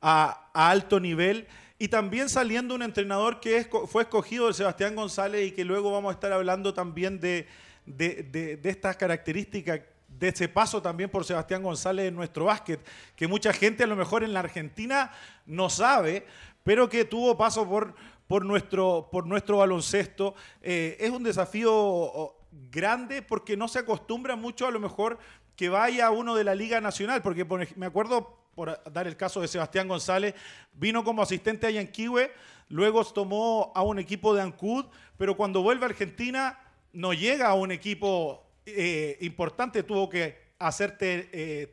[0.00, 1.46] a, alto nivel.
[1.78, 6.10] Y también saliendo un entrenador que fue escogido de Sebastián González y que luego vamos
[6.10, 7.46] a estar hablando también de,
[7.86, 9.80] de estas características
[10.18, 12.80] de ese paso también por Sebastián González en nuestro básquet,
[13.14, 15.12] que mucha gente a lo mejor en la Argentina
[15.46, 16.26] no sabe,
[16.64, 17.94] pero que tuvo paso por,
[18.26, 20.34] por nuestro, por nuestro baloncesto.
[20.62, 22.34] Eh, es un desafío
[22.70, 25.18] grande porque no se acostumbra mucho a lo mejor
[25.54, 27.44] que vaya uno de la Liga Nacional, porque
[27.76, 30.34] me acuerdo, por dar el caso de Sebastián González,
[30.72, 32.32] vino como asistente a Yanquiwe,
[32.70, 36.58] luego tomó a un equipo de Ancud, pero cuando vuelve a Argentina
[36.92, 41.22] no llega a un equipo eh, importante, tuvo que hacer TNA.
[41.32, 41.66] Eh,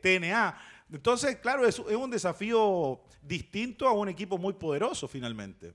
[0.92, 5.74] Entonces, claro, es un desafío distinto a un equipo muy poderoso finalmente.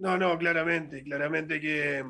[0.00, 2.04] No, no, claramente, claramente que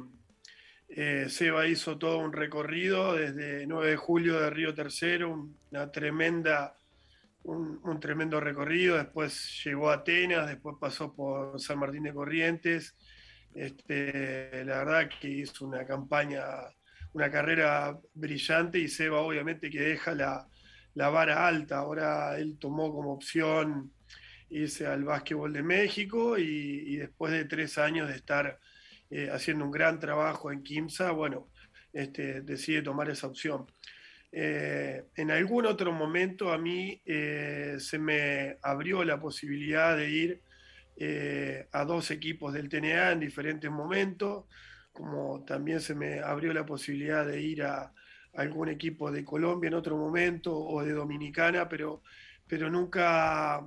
[0.89, 6.77] eh, Seba hizo todo un recorrido desde 9 de julio de Río Tercero, una tremenda,
[7.45, 12.97] un, tremendo recorrido, después llegó a Atenas, después pasó por San Martín de Corrientes,
[13.55, 16.45] este, la verdad que hizo una campaña,
[17.13, 20.49] una carrera brillante y Seba obviamente que deja la,
[20.95, 23.93] la vara alta, ahora él tomó como opción
[24.49, 28.59] irse al básquetbol de México y, después de tres años de estar
[29.11, 31.51] eh, haciendo un gran trabajo en Kimsa, bueno,
[31.93, 33.67] este, decide tomar esa opción.
[34.37, 40.41] Eh, en algún otro momento a mí eh, se me abrió la posibilidad de ir
[41.73, 44.45] a dos equipos del TNA en diferentes momentos,
[44.93, 47.93] como también se me abrió la posibilidad de ir a,
[48.37, 52.03] algún equipo de Colombia en otro momento o de Dominicana, pero,
[52.47, 53.65] pero nunca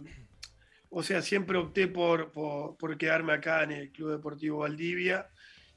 [0.89, 5.27] o sea, siempre opté por, por, quedarme acá en el Club Deportivo Valdivia,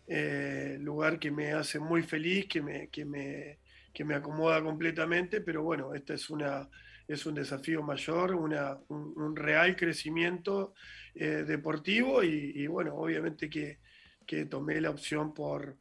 [0.07, 3.59] eh, lugar que me hace muy feliz, que me, que me,
[4.01, 6.67] que me acomoda completamente, pero bueno, este es, una,
[7.07, 10.73] es un desafío mayor, una, un, real crecimiento
[11.15, 13.79] eh, deportivo y, bueno, obviamente que,
[14.27, 15.77] que, tomé la opción por,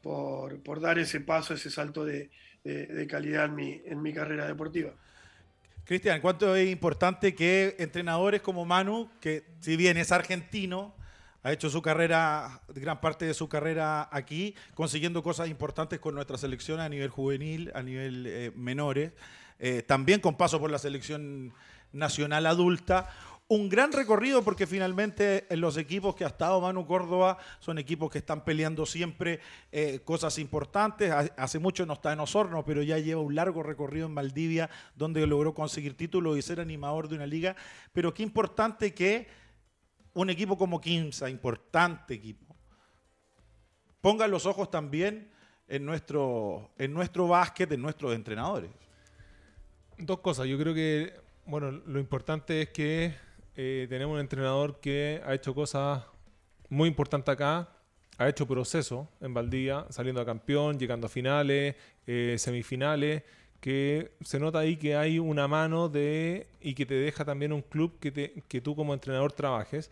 [0.00, 2.30] por, dar ese paso, ese salto de,
[2.62, 4.94] de, calidad en mi, en mi carrera deportiva.
[5.84, 10.94] Cristian, ¿cuánto es importante que entrenadores como Manu, que si bien es argentino,
[11.44, 16.38] ha hecho su carrera, gran parte de su carrera aquí, consiguiendo cosas importantes con nuestra
[16.38, 19.12] selección a nivel juvenil, a nivel eh, menores,
[19.58, 21.52] eh, también con paso por la selección
[21.92, 23.10] nacional adulta
[23.46, 28.10] un gran recorrido porque finalmente en los equipos que ha estado Manu Córdoba son equipos
[28.10, 31.12] que están peleando siempre eh, cosas importantes.
[31.36, 35.26] Hace mucho no está en Osorno, pero ya lleva un largo recorrido en Valdivia donde
[35.26, 37.54] logró conseguir títulos y ser animador de una liga.
[37.92, 39.43] Pero qué importante que
[40.14, 42.56] un equipo como Kimsa, importante equipo,
[44.00, 45.30] ponga los ojos también
[45.68, 48.70] en nuestro, en nuestro básquet, en nuestros entrenadores.
[49.98, 50.46] Dos cosas.
[50.46, 51.14] Yo creo que,
[51.46, 53.14] bueno, lo importante es que
[53.56, 56.02] eh, tenemos un entrenador que ha hecho cosas
[56.68, 57.68] muy importantes acá,
[58.18, 61.74] ha hecho proceso en Valdía, saliendo a campeón, llegando a finales,
[62.06, 63.22] eh, semifinales,
[63.64, 67.62] que se nota ahí que hay una mano de y que te deja también un
[67.62, 69.90] club que, te, que tú como entrenador trabajes.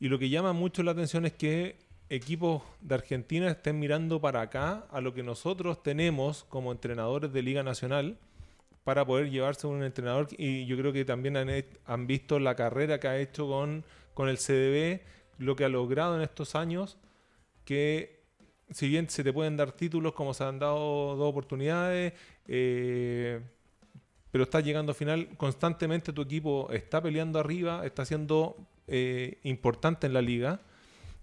[0.00, 1.76] Y lo que llama mucho la atención es que
[2.08, 7.42] equipos de Argentina estén mirando para acá a lo que nosotros tenemos como entrenadores de
[7.42, 8.16] Liga Nacional
[8.82, 13.08] para poder llevarse un entrenador y yo creo que también han, visto la carrera que
[13.08, 15.02] ha hecho con, con el CDB,
[15.36, 16.96] lo que ha logrado en estos años,
[17.66, 18.21] que
[18.72, 22.12] si bien se te pueden dar títulos como se han dado dos oportunidades,
[22.48, 23.40] eh,
[24.30, 28.56] pero estás llegando al final, constantemente tu equipo está peleando arriba, está siendo
[28.86, 30.60] eh, importante en la liga.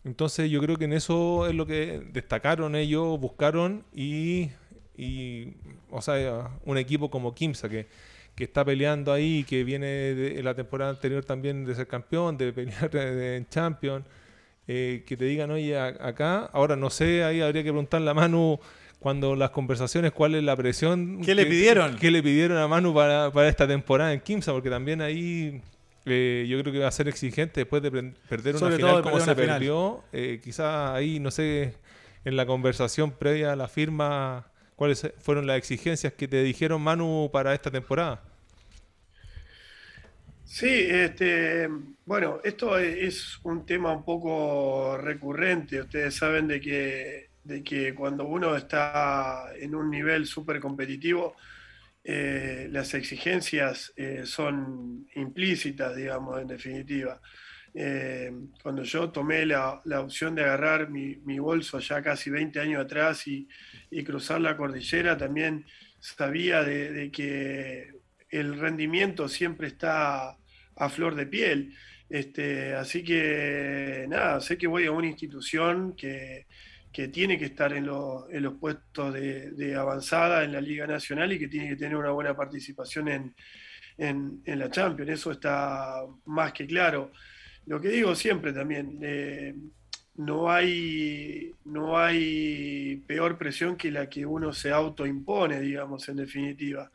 [0.04, 4.50] Entonces yo creo que en eso es lo que destacaron ellos, buscaron y
[5.00, 5.54] y,
[5.92, 7.88] o sea, un equipo como Kimsa que,
[8.36, 12.52] que está peleando ahí, que viene de la temporada anterior también de ser campeón, de
[12.52, 14.06] pelear en Champions,
[14.72, 18.60] eh, que te digan, oye, acá, ahora no sé, ahí habría que preguntarle a Manu
[19.00, 21.22] cuando las conversaciones, cuál es la presión.
[21.26, 21.98] ¿Qué le pidieron?
[21.98, 24.52] ¿Qué le pidieron a Manu para, para esta temporada en Kimsa?
[24.52, 25.60] Porque también ahí
[26.06, 29.34] eh, yo creo que va a ser exigente después de perder una final como se
[29.34, 30.04] perdió.
[30.14, 31.74] Eh, quizás ahí, no sé,
[32.24, 37.32] en la conversación previa a la firma, ¿cuáles fueron las exigencias que te dijeron Manu
[37.34, 38.22] para esta temporada?
[40.52, 41.70] Sí, este,
[42.06, 45.82] bueno, esto es un tema un poco recurrente.
[45.82, 51.36] Ustedes saben de que, de que cuando uno está en un nivel súper competitivo,
[52.04, 57.22] eh, las exigencias eh, son implícitas, digamos, en definitiva.
[57.72, 58.32] Eh,
[58.64, 63.48] cuando yo tomé la, opción de agarrar mi, bolso ya casi 20 años atrás y,
[64.04, 65.64] cruzar la cordillera, también
[66.00, 67.99] sabía de, que
[68.30, 70.38] el rendimiento siempre está
[70.76, 71.76] a flor de piel.
[72.10, 76.48] Este, así que nada, sé que voy a una institución que,
[77.14, 81.70] tiene que estar en, los puestos de, avanzada en la Liga Nacional y que tiene
[81.70, 83.34] que tener una buena participación en,
[83.98, 85.12] en la Champions.
[85.12, 87.12] Eso está más que claro
[87.70, 89.54] lo que digo siempre también, eh,
[90.16, 96.92] no, hay, no hay peor presión que la que uno se autoimpone, digamos, en definitiva.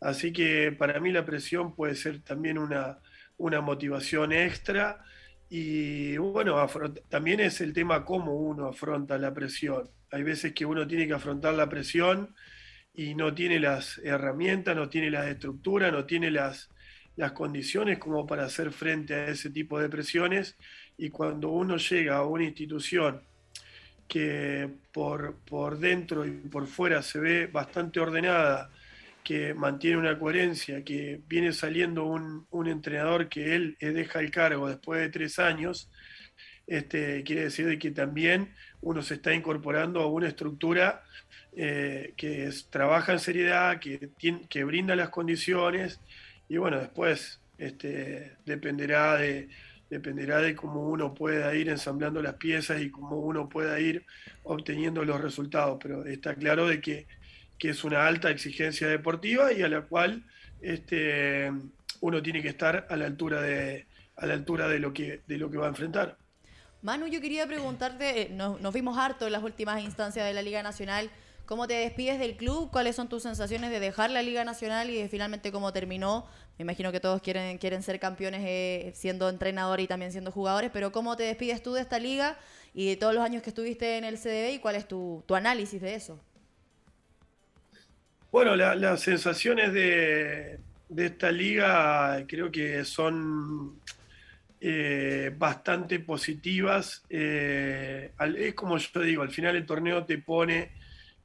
[0.00, 2.98] Así que para mí la presión puede ser también una,
[3.38, 5.04] una motivación extra
[5.48, 6.66] y bueno,
[7.08, 9.88] también es el tema cómo uno afronta la presión.
[10.10, 12.34] Hay veces que uno tiene que afrontar la presión
[12.94, 16.70] y no tiene las herramientas, no tiene las estructuras, no tiene las,
[17.16, 20.56] las condiciones como para hacer frente a ese tipo de presiones
[20.96, 23.22] y cuando uno llega a una institución
[24.08, 28.70] que por, por dentro y por fuera se ve bastante ordenada,
[29.26, 35.00] que mantiene una coherencia, que viene saliendo un, entrenador que él deja el cargo después
[35.00, 35.90] de tres años,
[36.64, 41.02] este, quiere decir que también uno se está incorporando a una estructura
[41.56, 44.10] eh, que trabaja en seriedad, que,
[44.48, 45.98] que brinda las condiciones
[46.48, 49.48] y bueno, después este, dependerá, de,
[49.90, 54.06] dependerá de cómo uno pueda ir ensamblando las piezas y cómo uno pueda ir
[54.44, 55.78] obteniendo los resultados.
[55.82, 57.08] Pero está claro de que,
[57.62, 60.24] es una alta exigencia deportiva y a la cual
[60.60, 61.52] este,
[62.00, 65.38] uno tiene que estar a la altura de, a la altura de, lo, que, de
[65.38, 66.18] lo que va a enfrentar.
[66.82, 70.42] Manu, yo quería preguntarte, eh, nos, nos vimos harto en las últimas instancias de la
[70.42, 71.10] Liga Nacional.
[71.46, 72.70] ¿Cómo te despides del club?
[72.72, 76.26] ¿Cuáles son tus sensaciones de dejar la Liga Nacional y de finalmente cómo terminó?
[76.58, 80.70] Me imagino que todos quieren, quieren ser campeones eh, siendo entrenador y también siendo jugadores,
[80.72, 82.36] pero ¿cómo te despides tú de esta liga
[82.74, 85.80] y de todos los años que estuviste en el CDB y cuál es tu, análisis
[85.80, 86.18] de eso?
[88.36, 90.58] Bueno, las sensaciones de,
[90.94, 93.80] esta liga creo que son
[94.60, 97.02] eh, bastante positivas.
[97.08, 100.72] Eh, es como yo digo, al final el torneo te pone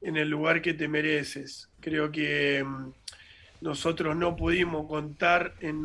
[0.00, 1.68] en el lugar que te mereces.
[1.80, 2.92] Creo que mm,
[3.60, 5.84] nosotros no pudimos contar en,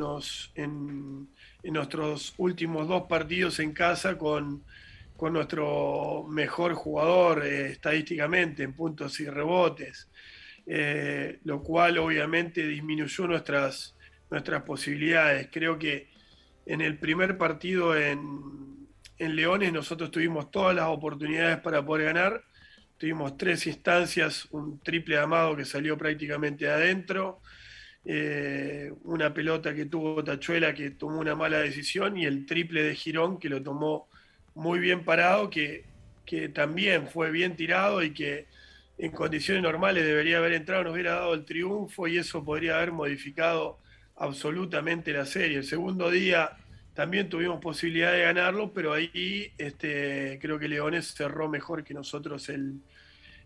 [0.56, 1.28] en,
[1.74, 4.64] nuestros últimos dos partidos en casa con,
[5.20, 10.08] nuestro mejor jugador eh, estadísticamente en puntos y rebotes,
[10.68, 13.96] eh, lo cual obviamente disminuyó nuestras,
[14.30, 15.50] nuestras posibilidades.
[15.52, 16.10] Creo que
[16.66, 22.44] en el primer partido en, en Leones nosotros tuvimos todas las oportunidades para poder ganar
[22.98, 27.42] Tuvimos tres instancias, un triple amado que salió prácticamente adentro,
[28.04, 32.96] eh, una pelota que tuvo Tachuela que tomó una mala decisión y el triple de
[32.96, 34.10] Girón que lo tomó
[34.56, 35.86] muy bien parado, que,
[36.26, 38.48] que también fue bien tirado y que
[38.98, 42.92] en condiciones normales debería haber entrado, nos hubiera dado el triunfo y eso podría haber
[42.92, 43.78] modificado
[44.16, 45.58] absolutamente la serie.
[45.58, 46.58] El segundo día
[46.94, 52.50] también tuvimos posibilidad de ganarlo, pero ahí este, creo que Leones cerró mejor que nosotros
[52.50, 52.82] el,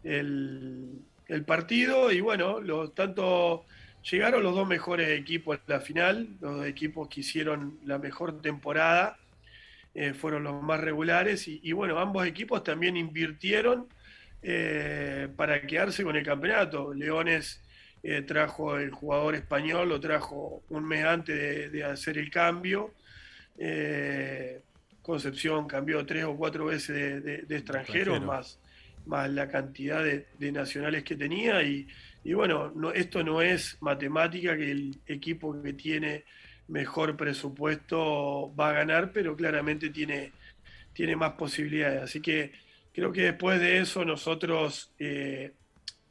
[0.03, 2.61] el, partido y bueno,
[2.93, 3.65] tanto
[4.09, 9.17] llegaron los dos mejores equipos a la final, los equipos que hicieron la mejor temporada,
[9.93, 13.87] eh, fueron los más regulares y, bueno, ambos equipos también invirtieron
[14.43, 16.93] eh, para quedarse con el campeonato.
[16.93, 17.61] Leones
[18.03, 22.93] eh, trajo el jugador español, lo trajo un mes antes de hacer el cambio.
[23.57, 24.61] Eh,
[25.01, 28.59] Concepción cambió tres o cuatro veces de, extranjeros, más,
[29.07, 31.61] más la cantidad de, nacionales que tenía.
[31.63, 31.87] Y,
[32.33, 36.23] bueno, no, esto no es matemática que el equipo que tiene
[36.67, 40.31] mejor presupuesto va a ganar, pero claramente tiene,
[40.93, 42.03] tiene más posibilidades.
[42.03, 42.51] Así que
[42.93, 45.53] creo que después de eso nosotros, eh,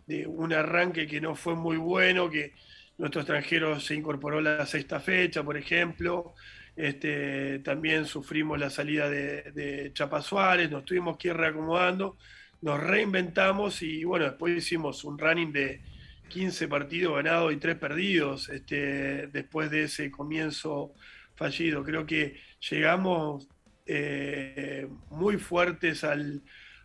[0.06, 2.54] de un arranque que no fue muy bueno, que
[2.98, 6.34] nuestro extranjero se incorporó la sexta fecha, por ejemplo,
[6.76, 12.16] este, también sufrimos la salida de, de Chapa Suárez, nos tuvimos que ir reacomodando,
[12.62, 15.80] nos reinventamos y bueno, después hicimos un running de
[16.28, 20.94] 15 partidos ganados y 3 perdidos este, después de ese comienzo
[21.34, 21.82] fallido.
[21.82, 22.40] Creo que
[22.70, 23.48] llegamos
[23.86, 26.42] eh, muy fuertes al,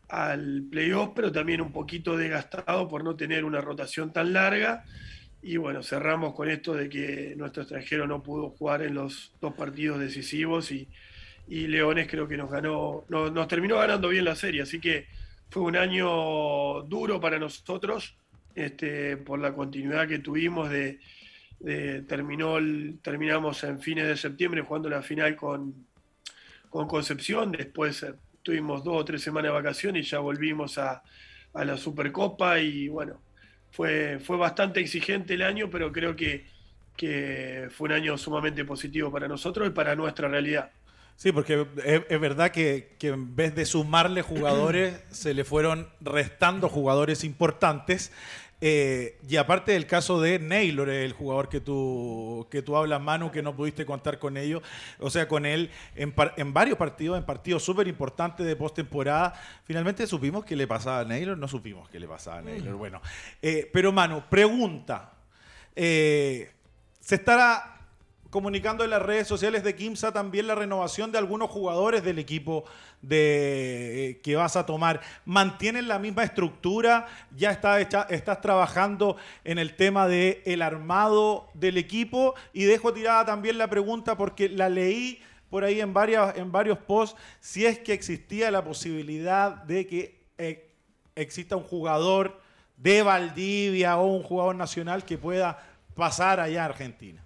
[0.09, 4.83] al playoff, pero también un poquito desgastado por no tener una rotación tan larga.
[5.41, 9.53] Y bueno, cerramos con esto de que nuestro extranjero no pudo jugar en los dos
[9.53, 10.87] partidos decisivos y,
[11.47, 14.63] Leones creo que nos ganó, nos terminó ganando bien la serie.
[14.63, 15.05] Así que
[15.51, 18.17] fue un año duro para nosotros
[18.55, 20.99] este, por la continuidad que tuvimos de,
[22.07, 22.57] terminó
[23.01, 25.85] terminamos en fines de septiembre jugando la final con,
[26.69, 28.13] con Concepción, después eh,
[28.45, 31.01] tuvimos dos o tres semanas de vacaciones y ya volvimos a,
[31.53, 33.21] la Supercopa y bueno,
[33.71, 36.45] fue, fue bastante exigente el año, pero creo que,
[36.95, 40.69] que fue un año sumamente positivo para nosotros y para nuestra realidad.
[41.15, 47.23] Sí, porque es, verdad que, en vez de sumarle jugadores, se le fueron restando jugadores
[47.23, 48.11] importantes.
[48.61, 53.29] Eh, y aparte del caso de Naylor, el jugador que tú, que tú hablas, Manu,
[53.29, 54.63] que no pudiste contar con ellos,
[54.99, 59.33] o sea, con él en, en varios partidos, en partidos súper importantes de postemporada,
[59.65, 62.75] finalmente supimos que le pasaba a Naylor, no supimos que le pasaba a Naylor.
[62.75, 63.01] Bueno,
[63.41, 65.11] eh, pero Manu, pregunta.
[65.75, 66.49] Eh,
[67.01, 67.74] ¿Se estará
[68.35, 72.65] comunicando en las redes sociales de Kimsa también la renovación de algunos jugadores del equipo
[73.01, 74.99] de, eh, que vas a tomar.
[75.23, 77.07] ¿Mantienen la misma estructura?
[77.33, 82.35] ¿Ya está estás trabajando en el tema del el armado del equipo?
[82.51, 85.93] Y dejo tirada también la pregunta porque la leí por ahí en,
[86.35, 90.73] en varios posts, si es que existía la posibilidad de que eh,
[91.15, 92.41] exista un jugador
[92.75, 95.57] de Valdivia o un jugador nacional que pueda
[95.95, 97.24] pasar allá a Argentina.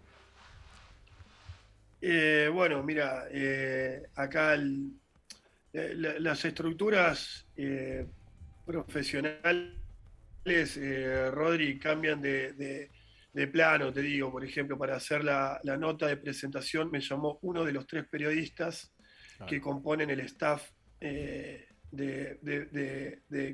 [2.02, 4.58] Eh, bueno, mira, eh, acá
[5.74, 8.08] las estructuras eh,
[8.66, 9.76] profesionales,
[11.32, 12.90] Rodri, cambian de,
[13.52, 17.74] plano, te digo, por ejemplo, para hacer la, nota de presentación me llamó uno de
[17.74, 18.94] los tres periodistas
[19.48, 21.68] que componen el staff de,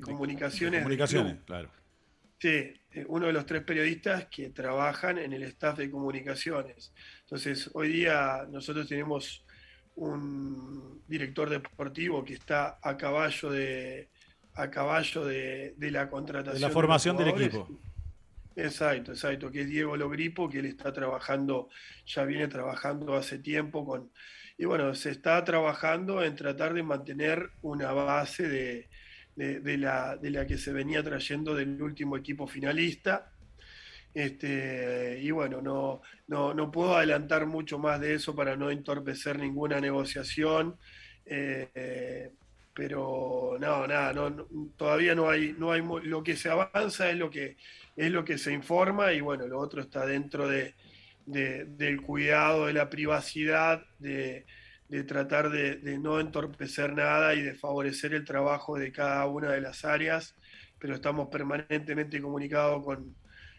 [0.02, 0.82] comunicaciones.
[0.82, 1.72] comunicaciones, claro.
[2.38, 2.74] Sí,
[3.08, 6.94] uno de los tres periodistas que trabajan en el staff de comunicaciones.
[7.26, 9.44] Entonces, hoy día nosotros tenemos
[9.96, 14.10] un director deportivo que está a caballo de,
[14.54, 16.62] a caballo de, la contratación.
[16.62, 17.68] De la formación del equipo.
[18.56, 21.70] Exacto, exacto, que es Diego Logripo, que él está trabajando,
[22.06, 24.12] ya viene trabajando hace tiempo con...
[24.58, 28.88] Y bueno, se está trabajando en tratar de mantener una base de,
[29.36, 33.35] de, la, de la que se venía trayendo del último equipo finalista
[34.16, 39.80] este, y bueno, no, no, puedo adelantar mucho más de eso para no entorpecer ninguna
[39.82, 40.78] negociación.
[41.26, 42.32] Eh,
[42.74, 47.30] pero no, nada, no, todavía no hay, no hay lo que se avanza es lo
[47.30, 47.56] que
[47.96, 50.76] es lo que se informa y bueno, lo otro está dentro de,
[51.26, 54.46] del cuidado de la privacidad, de,
[55.08, 59.86] tratar de, no entorpecer nada y de favorecer el trabajo de cada una de las
[59.86, 60.36] áreas,
[60.80, 63.16] pero estamos permanentemente comunicados con,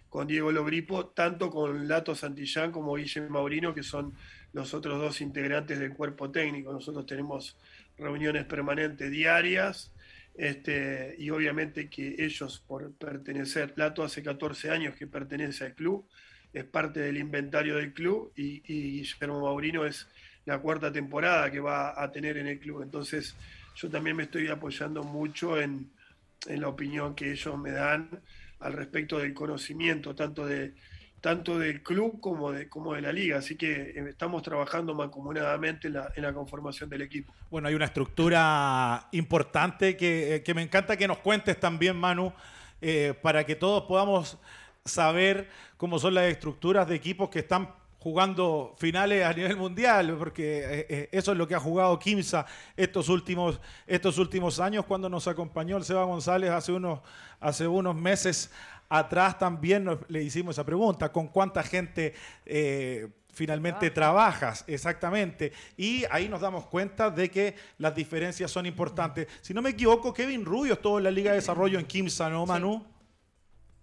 [0.08, 4.14] con Diego Logripo, tanto con Lato Santillán como Guillermo Maurino, que son
[4.52, 6.72] los otros dos integrantes del cuerpo técnico.
[6.72, 7.56] Nosotros tenemos
[7.98, 9.92] reuniones permanentes diarias
[10.36, 16.06] este, y obviamente que ellos, por pertenecer, Lato hace 14 años que pertenece al club,
[16.52, 20.06] es parte del inventario del club y, Guillermo Maurino es
[20.44, 22.82] la cuarta temporada que va a tener en el club.
[22.82, 23.34] Entonces
[23.74, 25.90] yo también me estoy apoyando mucho en,
[26.46, 28.08] en la opinión que ellos me dan
[28.60, 30.74] al respecto del conocimiento, tanto, de,
[31.20, 33.38] tanto del club como de, como de la liga.
[33.38, 37.32] Así que eh, estamos trabajando mancomunadamente en la, conformación del equipo.
[37.50, 42.32] Bueno, hay una estructura importante que, eh, me encanta que nos cuentes también, Manu,
[42.80, 44.38] eh, para que todos podamos
[44.84, 47.70] saber cómo son las estructuras de equipos que están
[48.06, 52.46] jugando finales a nivel mundial, porque eh, eh, eso es lo que ha jugado Kimsa
[52.76, 57.00] estos últimos, estos últimos años, cuando nos acompañó el Seba González hace unos,
[57.40, 58.52] hace unos meses
[58.88, 62.14] atrás también le hicimos esa pregunta, ¿con cuánta gente
[62.44, 64.62] eh, finalmente trabajas?
[64.68, 65.52] Exactamente.
[65.76, 69.26] Y ahí nos damos cuenta de que las diferencias son importantes.
[69.40, 72.46] Si no me equivoco, Kevin Rubio estuvo en la Liga de Desarrollo en Kimsa, ¿no,
[72.46, 72.86] Manu?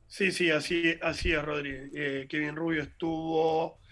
[0.07, 2.27] Sí, sí, así, así es, Rodri.
[2.29, 3.82] Kevin Rubio estuvo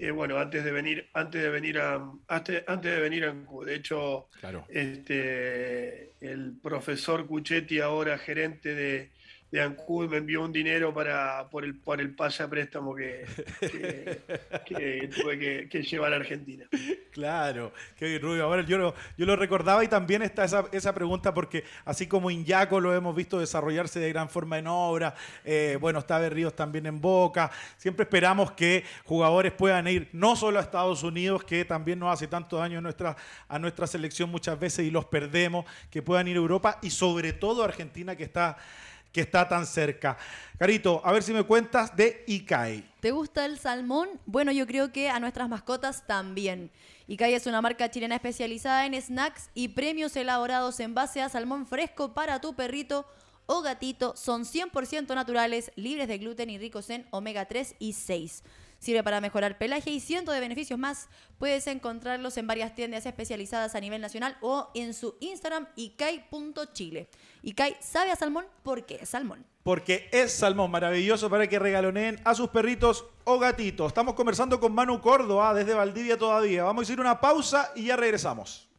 [0.00, 3.34] eh, bueno, antes de venir, antes de venir a, antes, de venir a
[3.64, 4.28] de hecho,
[4.68, 9.10] este, el profesor Cuchetti, ahora gerente de,
[9.50, 13.24] de Ancud me envió un dinero para, por, el, por el pase a préstamo que,
[15.16, 16.66] tuve que, llevar a Argentina.
[17.10, 18.44] Claro, qué Rubio.
[18.44, 22.30] Ahora yo lo, yo lo recordaba y también está esa, esa pregunta porque así como
[22.30, 26.86] Iñaco lo hemos visto desarrollarse de gran forma en obra, eh, bueno, está Berríos también
[26.86, 31.98] en Boca, siempre esperamos que jugadores puedan ir no solo a Estados Unidos, que también
[31.98, 33.16] nos hace tanto daño a nuestra,
[33.48, 37.32] a nuestra selección muchas veces y los perdemos, que puedan ir a Europa y sobre
[37.32, 38.56] todo a Argentina que está
[39.12, 40.16] que está tan cerca.
[40.58, 42.88] Carito, a ver si me cuentas de ICAI.
[43.00, 44.08] ¿Te gusta el salmón?
[44.26, 46.70] Bueno, yo creo que a nuestras mascotas también.
[47.08, 51.66] ICAI es una marca chilena especializada en snacks y premios elaborados en base a salmón
[51.66, 53.06] fresco para tu perrito
[53.46, 54.14] o gatito.
[54.16, 58.44] Son 100% naturales, libres de gluten y ricos en omega 3 y 6.
[58.80, 61.08] Sirve para mejorar pelaje y cientos de beneficios más.
[61.38, 67.10] Puedes encontrarlos en varias tiendas especializadas a nivel nacional o en su Instagram icai.chile.
[67.42, 69.44] Icai sabe a salmón porque es salmón.
[69.62, 73.88] Porque es salmón maravilloso para que regaloneen a sus perritos o gatitos.
[73.88, 76.64] Estamos conversando con Manu Córdoba desde Valdivia todavía.
[76.64, 78.69] Vamos a ir una pausa y ya regresamos.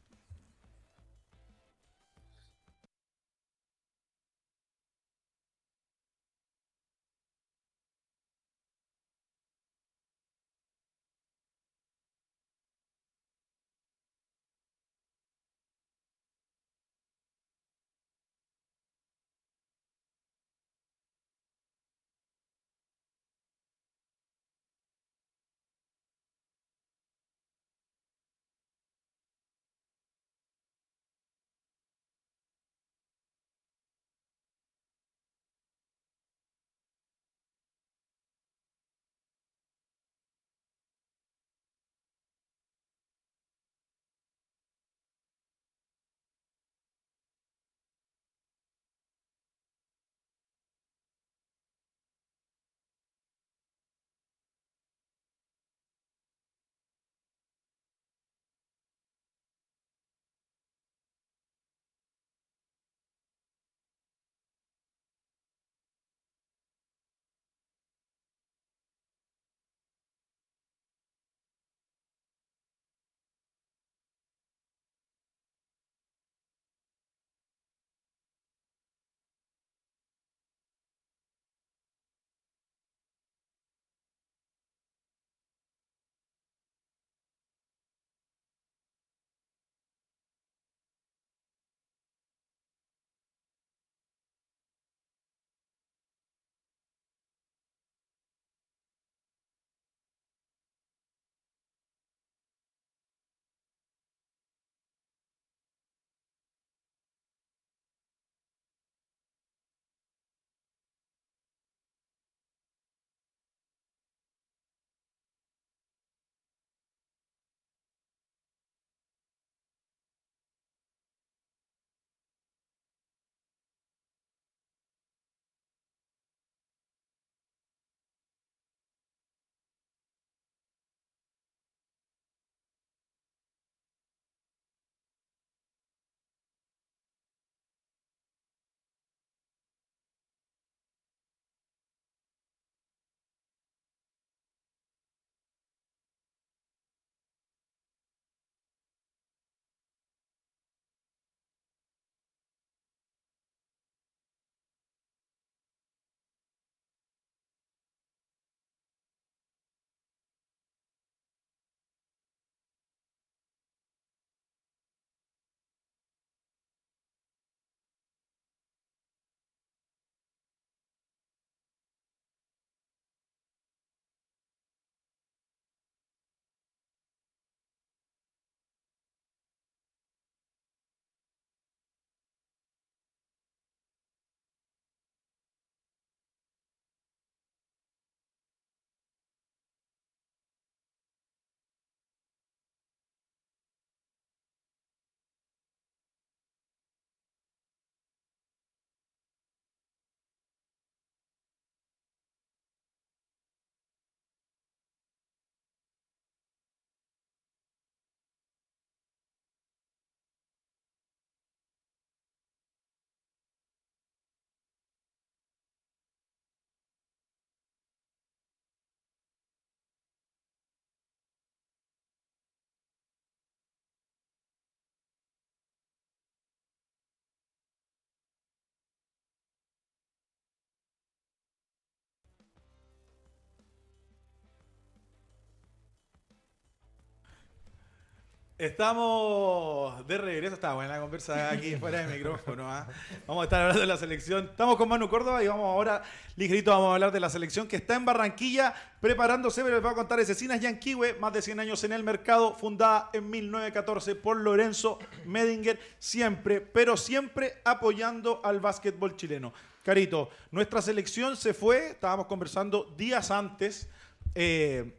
[238.62, 242.72] Estamos de regreso, está buena la conversa aquí fuera de micrófono.
[242.72, 242.88] ¿ah?
[243.26, 244.50] Vamos a estar hablando de la selección.
[244.52, 246.04] Estamos con Manu Córdoba y vamos ahora,
[246.36, 249.94] ligerito, vamos a hablar de la selección que está en Barranquilla preparándose, pero les voy
[249.94, 254.38] a contar Cecinas Yanquiwe, más de 100 años en el mercado, fundada en 1914 por
[254.38, 259.56] Lorenzo Medinger, siempre, pero siempre apoyando al básquetbol chileno.
[259.82, 263.90] Carito, nuestra selección se fue, estábamos conversando días antes,
[264.36, 264.94] eh,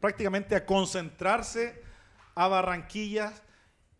[0.00, 1.83] prácticamente a concentrarse
[2.34, 3.32] a Barranquilla.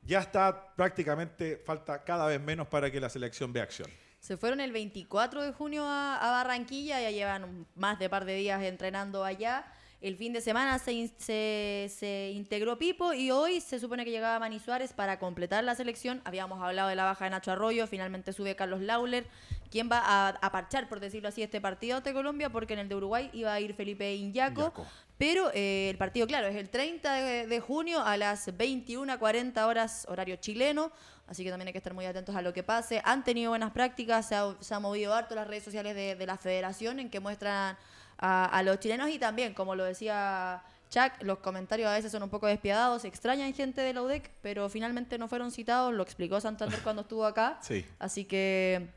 [0.02, 3.88] Ya está prácticamente, falta cada vez menos para que la selección vea acción.
[4.20, 8.62] Se fueron el 24 de junio a, Barranquilla, ya llevan más de par de días
[8.62, 9.66] entrenando allá.
[10.00, 14.58] El fin de semana se, se, integró Pipo y hoy se supone que llegaba Mani
[14.58, 16.20] Suárez para completar la selección.
[16.24, 19.26] Habíamos hablado de la baja de Nacho Arroyo, finalmente sube Carlos Lauler,
[19.70, 22.94] quien va a, parchar, por decirlo así, este partido de Colombia, porque en el de
[22.96, 24.72] Uruguay iba a ir Felipe Inyaco.
[25.16, 27.12] Pero eh, el partido, claro, es el 30
[27.46, 30.90] de, junio a las 21.40 horas horario chileno,
[31.28, 33.00] así que también hay que estar muy atentos a lo que pase.
[33.04, 34.34] Han tenido buenas prácticas, se
[34.74, 37.76] ha, movido harto las redes sociales de, de la federación en que muestran
[38.18, 42.30] a, los chilenos y también, como lo decía Chuck, los comentarios a veces son un
[42.30, 46.80] poco despiadados, extrañan gente de la UDEC, pero finalmente no fueron citados, lo explicó Santander
[46.80, 47.58] cuando estuvo acá.
[47.62, 47.84] Sí.
[47.98, 48.88] Así que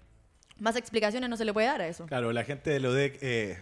[0.60, 2.06] más explicaciones no se le puede dar a eso.
[2.06, 3.58] Claro, la gente de la UDEC eh,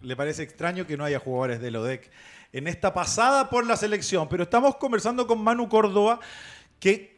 [0.00, 2.10] le parece extraño que no haya jugadores de la UDEC
[2.52, 6.20] en esta pasada por la selección, pero estamos conversando con Manu Córdoba,
[6.80, 7.16] que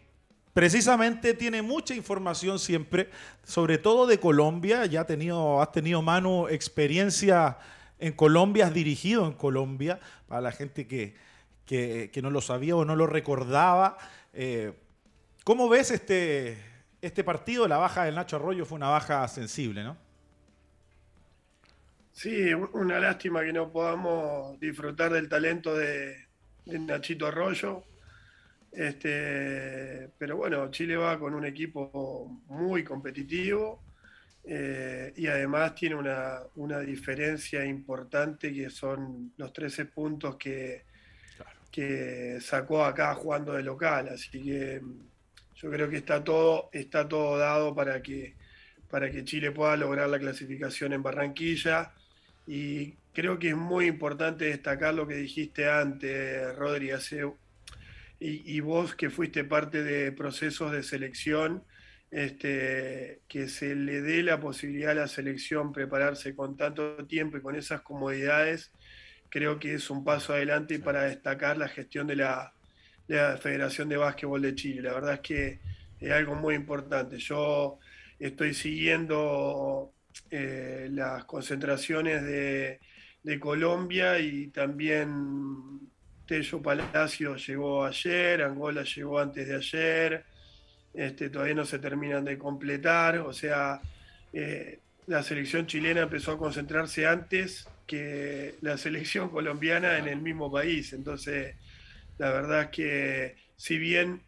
[0.52, 3.10] precisamente tiene mucha información siempre,
[3.44, 4.86] sobre todo de Colombia.
[4.86, 7.58] Ya ha tenido, has tenido, Manu, experiencia
[8.00, 11.14] en Colombia, has dirigido en Colombia, para la gente que,
[11.66, 13.98] que, no lo sabía o no lo recordaba.
[14.32, 14.72] Eh,
[15.44, 16.58] ¿Cómo ves este,
[17.00, 17.68] este partido?
[17.68, 19.96] La baja del Nacho Arroyo fue una baja sensible, ¿no?
[22.18, 26.16] Sí, una lástima que no podamos disfrutar del talento de,
[26.66, 27.84] de Nachito Arroyo.
[28.72, 33.84] Este, pero bueno, Chile va con un equipo muy competitivo
[34.42, 40.86] eh, y además tiene una, diferencia importante que son los 13 puntos que,
[41.70, 44.08] que sacó acá jugando de local.
[44.08, 44.82] Así que
[45.54, 48.34] yo creo que está todo, está todo dado para que,
[48.90, 51.92] para que Chile pueda lograr la clasificación en Barranquilla.
[52.48, 57.26] Y creo que es muy importante destacar lo que dijiste antes, Rodri, hace
[58.20, 61.62] y, vos que fuiste parte de procesos de selección,
[62.10, 67.42] este, que se le dé la posibilidad a la selección prepararse con tanto tiempo y
[67.42, 68.72] con esas comodidades,
[69.28, 72.54] creo que es un paso adelante para destacar la gestión de la,
[73.40, 74.82] Federación de Básquetbol de Chile.
[74.82, 75.60] La verdad es que
[76.00, 77.18] es algo muy importante.
[77.18, 77.78] Yo
[78.18, 79.92] estoy siguiendo
[80.30, 82.80] eh, las concentraciones de,
[83.22, 85.88] de Colombia y también
[86.26, 90.24] Tello Palacio llegó ayer, Angola llegó antes de ayer,
[90.92, 93.80] este, todavía no se terminan de completar, o sea,
[94.32, 100.52] eh, la selección chilena empezó a concentrarse antes que la selección colombiana en el mismo
[100.52, 101.56] país, entonces
[102.18, 104.22] la verdad es que si bien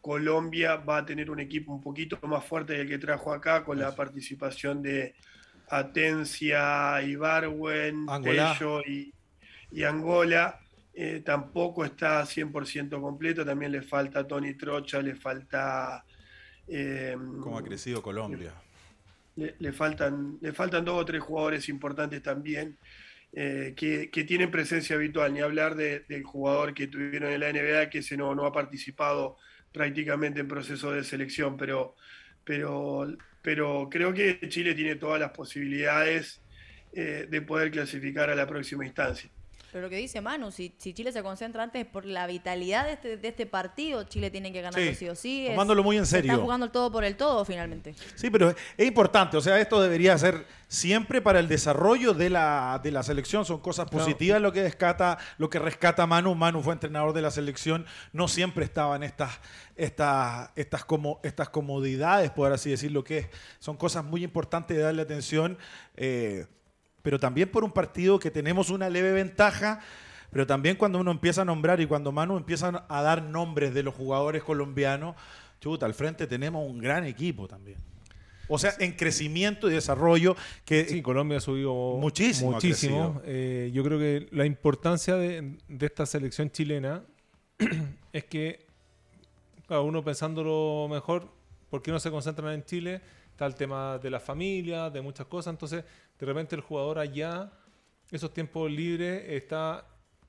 [0.00, 3.64] Colombia va a tener un equipo un poquito más fuerte que el que trajo acá
[3.64, 5.14] con la participación de
[5.68, 9.12] Atencia, Ibarwen, Tello y,
[9.72, 10.60] y Angola,
[10.94, 16.04] eh, tampoco está 100% completo, también le falta Tony Trocha, le falta...
[16.68, 18.54] Eh, ¿Cómo ha crecido Colombia?
[19.36, 22.78] Le, faltan, le faltan dos o tres jugadores importantes también
[23.32, 27.98] eh, que, tienen presencia habitual, ni hablar del jugador que tuvieron en la NBA, que
[27.98, 29.36] ese no, no ha participado
[29.72, 31.96] prácticamente en proceso de selección, pero,
[32.44, 33.08] pero,
[33.44, 36.40] pero creo que Chile tiene todas las posibilidades
[36.92, 39.28] de poder clasificar a la próxima instancia.
[39.74, 42.92] Pero lo que dice Manu, si, si Chile se concentra antes por la vitalidad de
[42.92, 45.46] este, de este partido, Chile tiene que ganarlo sí, o sí.
[45.50, 46.30] Tomándolo muy en serio.
[46.30, 47.92] Está jugando el todo por el todo finalmente.
[48.14, 49.36] Sí, pero es importante.
[49.36, 53.44] O sea, esto debería ser siempre para el desarrollo de la, de la selección.
[53.44, 56.36] Son cosas positivas lo que rescata, lo que rescata Manu.
[56.36, 57.84] Manu fue entrenador de la selección.
[58.12, 59.40] No siempre estaban estas,
[59.74, 65.02] estas, estas, como, estas comodidades, por así decirlo, que son cosas muy importantes de darle
[65.02, 65.58] atención.
[65.96, 66.46] Eh,
[67.04, 69.80] pero también por un partido que tenemos una leve ventaja,
[70.30, 73.82] pero también cuando uno empieza a nombrar y cuando Manu empieza a dar nombres de
[73.82, 75.14] los jugadores colombianos,
[75.60, 77.76] chuta, al frente tenemos un gran equipo también.
[78.48, 80.34] O sea, en crecimiento y desarrollo
[80.64, 82.52] que sí, Colombia ha subido muchísimo.
[82.52, 83.20] Muchísimo.
[83.26, 87.02] Eh, yo creo que la importancia de, esta selección chilena
[88.14, 88.64] es que,
[89.68, 91.28] cada uno pensándolo mejor,
[91.68, 93.02] ¿por qué no se concentran en Chile?
[93.30, 95.52] Está el tema de la familia, de muchas cosas.
[95.52, 95.84] Entonces,
[96.18, 97.52] de repente el jugador allá,
[98.10, 99.86] esos tiempos libres, está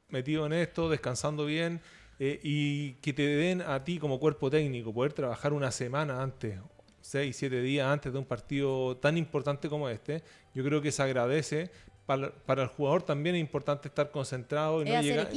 [0.09, 1.81] metido en esto, descansando bien
[2.19, 6.59] eh, y que te den a ti como cuerpo técnico poder trabajar una semana antes,
[7.01, 10.23] seis, siete días antes de un partido tan importante como este,
[10.53, 11.71] yo creo que se agradece
[12.05, 15.29] para, el jugador también es importante estar concentrado y no llegar.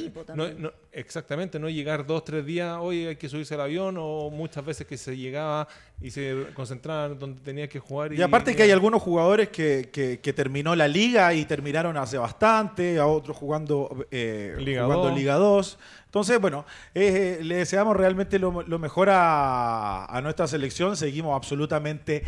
[0.93, 4.87] exactamente, no llegar dos, tres días, hoy hay que subirse al avión, o muchas veces
[4.87, 5.67] que se llegaba
[6.01, 8.13] y se concentraban donde tenía que jugar.
[8.13, 12.99] Y, aparte que hay algunos jugadores que, que, terminó la liga y terminaron hace bastante,
[12.99, 15.17] a otros jugando, eh, liga jugando 2.
[15.17, 15.79] Liga 2.
[16.05, 20.99] Entonces, bueno, eh, le deseamos realmente lo, mejor a, a nuestra selección.
[20.99, 22.25] Seguimos absolutamente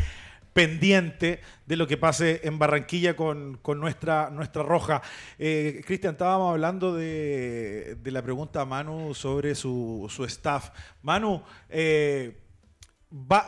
[0.53, 5.01] pendiente de lo que pase en Barranquilla con, nuestra, nuestra roja.
[5.39, 10.71] Eh, Cristian, estábamos hablando de, la pregunta a Manu sobre su, staff.
[11.01, 12.37] Manu, eh,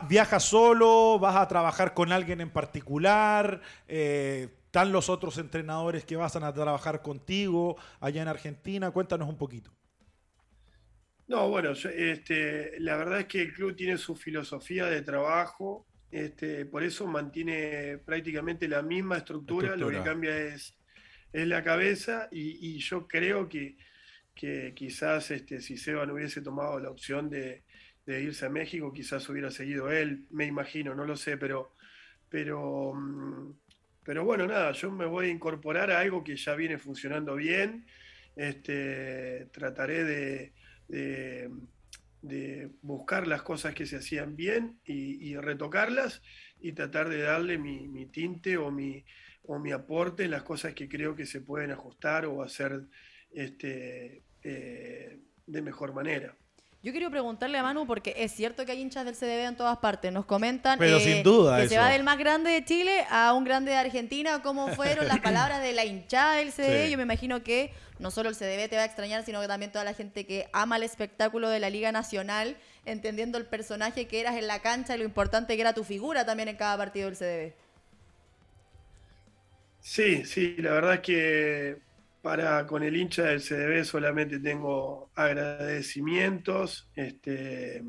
[0.08, 1.18] ¿viajas solo?
[1.18, 3.60] ¿Vas a trabajar con alguien en particular?
[3.86, 8.90] Eh, ¿Están los otros entrenadores que van a trabajar contigo allá en Argentina?
[8.90, 9.70] Cuéntanos un poquito.
[11.26, 16.64] No, bueno, este, la verdad es que el club tiene su filosofía de trabajo este,
[16.64, 20.76] por eso mantiene prácticamente la misma estructura, lo que cambia es,
[21.32, 23.76] es la cabeza y, yo creo que,
[24.74, 27.64] quizás este, si Seba no hubiese tomado la opción de,
[28.06, 31.72] irse a México, quizás hubiera seguido él, me imagino, no lo sé, pero,
[32.28, 33.52] pero, mm,
[34.04, 37.86] pero bueno, nada, yo me voy a incorporar a algo que ya viene funcionando bien,
[38.36, 40.52] este, trataré de
[40.88, 41.50] de
[42.82, 46.22] buscar las cosas que se hacían bien y, retocarlas
[46.60, 49.04] y tratar de darle mi, tinte o mi,
[49.42, 52.86] o mi aporte en las cosas que creo que se pueden ajustar o hacer
[53.32, 56.34] este, eh, de mejor manera.
[56.84, 59.78] Yo quiero preguntarle a Manu, porque es cierto que hay hinchas del CDB en todas
[59.78, 60.12] partes.
[60.12, 63.42] Nos comentan Pero sin duda que se va del más grande de Chile a un
[63.42, 64.42] grande de Argentina.
[64.42, 66.90] ¿Cómo fueron las palabras de la hinchada del CDB?
[66.90, 69.70] Yo me imagino que no solo el CDB te va a extrañar, sino que también
[69.70, 74.20] toda la gente que ama el espectáculo de la Liga Nacional, entendiendo el personaje que
[74.20, 77.08] eras en la cancha y lo importante que era tu figura también en cada partido
[77.10, 77.54] del CDB.
[79.80, 81.76] Sí, sí, la verdad es que
[82.22, 86.88] para con el hincha del CDB solamente tengo agradecimientos.
[86.96, 87.84] Este,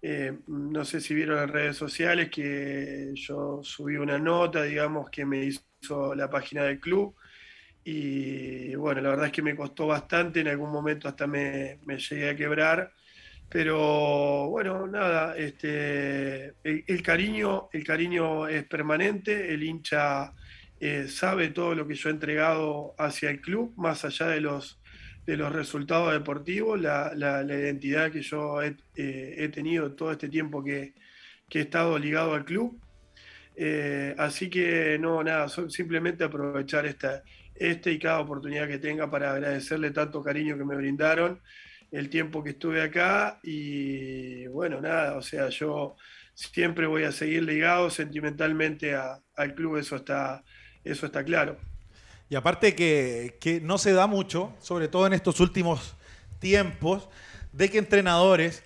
[0.00, 5.24] eh, no sé si vieron en redes sociales que yo subí una nota, digamos, que
[5.24, 7.16] me hizo la página del club.
[7.88, 12.30] Y bueno, la verdad es que me costó bastante, en algún momento hasta me, llegué
[12.30, 12.92] a quebrar.
[13.48, 20.32] Pero bueno, nada, este, el, cariño, el cariño es permanente, el hincha
[20.80, 24.80] eh, sabe todo lo que yo he entregado hacia el club, más allá de los,
[25.24, 27.12] de los resultados deportivos, la,
[27.46, 30.92] identidad que yo he, eh, tenido todo este tiempo que,
[31.50, 32.80] he estado ligado al club.
[33.54, 37.22] Eh, así que no, nada, simplemente aprovechar esta,
[37.58, 41.40] este y cada oportunidad que tenga para agradecerle tanto cariño que me brindaron,
[41.90, 45.96] el tiempo que estuve acá y bueno, nada, o sea, yo
[46.34, 50.44] siempre voy a seguir ligado sentimentalmente al club, eso está,
[50.84, 51.56] eso está claro.
[52.28, 55.94] Y aparte que, no se da mucho, sobre todo en estos últimos
[56.40, 57.08] tiempos,
[57.52, 58.64] de que entrenadores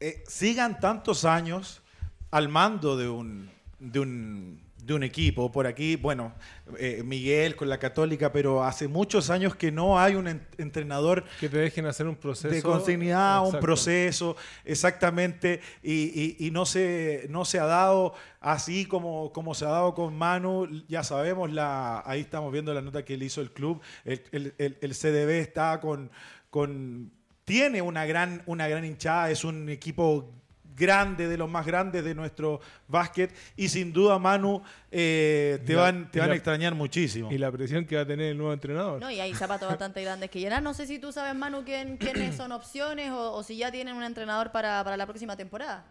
[0.00, 1.82] eh, sigan tantos años
[2.30, 5.50] al mando de un, de un, de un equipo.
[5.50, 6.34] Por aquí, bueno,
[6.78, 10.28] eh, Miguel con la Católica, pero hace muchos años que no hay un
[10.58, 17.26] entrenador que te dejen hacer un proceso de continuidad, un proceso, exactamente, y, no, se,
[17.30, 20.68] no se ha dado así como, como se ha dado con Manu.
[20.88, 23.80] Ya sabemos, la, ahí estamos viendo la nota que le hizo el club.
[24.04, 26.10] El, el, CDB está con,
[26.50, 27.10] con
[27.44, 30.32] tiene una gran, una gran hinchada, es un equipo
[30.76, 33.34] grande, de los más grandes de nuestro básquet.
[33.56, 37.30] Y sin duda, Manu, eh, te, van, te van a extrañar muchísimo.
[37.32, 39.00] Y la presión que va a tener el nuevo entrenador.
[39.00, 40.62] No, y hay zapatos bastante grandes que llenar.
[40.62, 44.02] No sé si tú sabes, Manu, quién, quiénes son opciones o, si ya tienen un
[44.02, 45.84] entrenador para, la próxima temporada.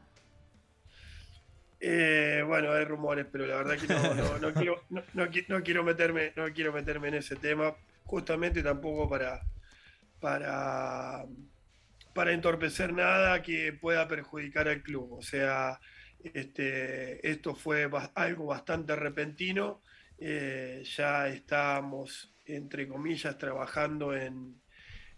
[1.85, 4.81] Eh, bueno, hay rumores, pero la verdad que no, no, quiero,
[5.49, 7.75] no, quiero meterme, no quiero meterme en ese tema,
[8.05, 9.41] justamente tampoco para,
[10.21, 11.25] para
[12.13, 15.13] para entorpecer nada que pueda perjudicar al club.
[15.13, 15.79] O sea,
[16.23, 19.81] este, esto fue algo bastante repentino.
[20.19, 24.61] Eh, ya estamos, entre comillas, trabajando en,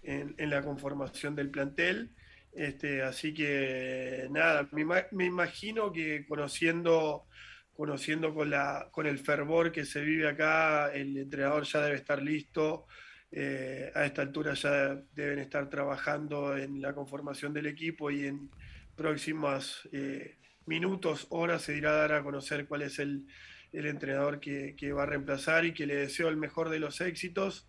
[0.04, 2.12] la conformación del plantel.
[2.54, 7.26] Este, así que nada, me, imagino que conociendo,
[7.74, 12.22] conociendo con, la, con el fervor que se vive acá, el entrenador ya debe estar
[12.22, 12.86] listo
[13.32, 18.50] eh, a esta altura ya deben estar trabajando en la conformación del equipo y en
[18.96, 23.28] próximos eh, minutos, horas se irá a dar a conocer cuál es el,
[23.74, 27.68] entrenador que, va a reemplazar y que le deseo el mejor de los éxitos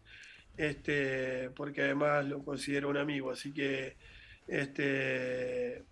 [0.57, 3.97] este, porque además lo considero un amigo, así que
[4.47, 5.85] este,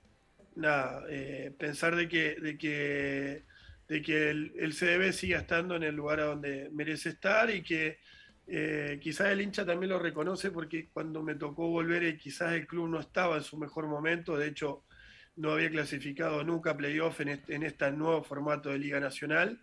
[0.57, 3.43] nada, eh, pensar de que, de que,
[3.89, 7.63] de que el, el, CDB siga estando en el lugar a donde merece estar y
[7.63, 7.99] que
[8.47, 12.67] eh, quizás el hincha también lo reconoce porque cuando me tocó volver eh, quizás el
[12.67, 14.85] club no estaba en su mejor momento, de hecho
[15.37, 19.61] no había clasificado nunca playoff en este, en este nuevo formato de Liga Nacional.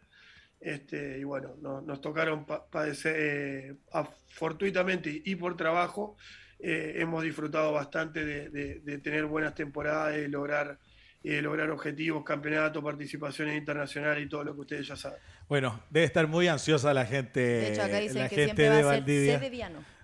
[0.59, 3.75] Este, y bueno, nos tocaron padecer eh,
[4.29, 6.17] fortuitamente y por trabajo.
[6.59, 10.77] Hemos disfrutado bastante de, tener buenas temporadas, de lograr,
[11.23, 15.19] lograr objetivos, campeonatos, participaciones internacionales y todo lo que ustedes ya saben.
[15.52, 19.38] Bueno, debe estar muy ansiosa la gente, de hecho, acá la que gente de Valdivia.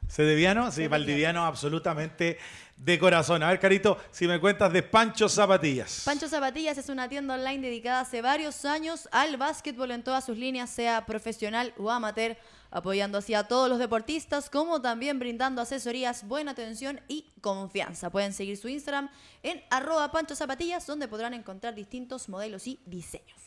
[0.10, 0.72] Sedeviano.
[0.74, 2.38] Sí, Valdiviano absolutamente
[2.76, 3.42] de corazón.
[3.44, 6.02] A ver, Carito, si me cuentas de Pancho Zapatillas.
[6.04, 10.38] Pancho Zapatillas es una tienda online dedicada hace varios años al básquetbol en todas sus
[10.38, 12.36] líneas, sea profesional o amateur,
[12.70, 18.10] apoyando así a todos los deportistas, como también brindando asesorías, buena atención y confianza.
[18.10, 19.10] Pueden seguir su Instagram
[19.44, 23.47] en arroba Pancho Zapatillas, donde podrán encontrar distintos modelos y diseños.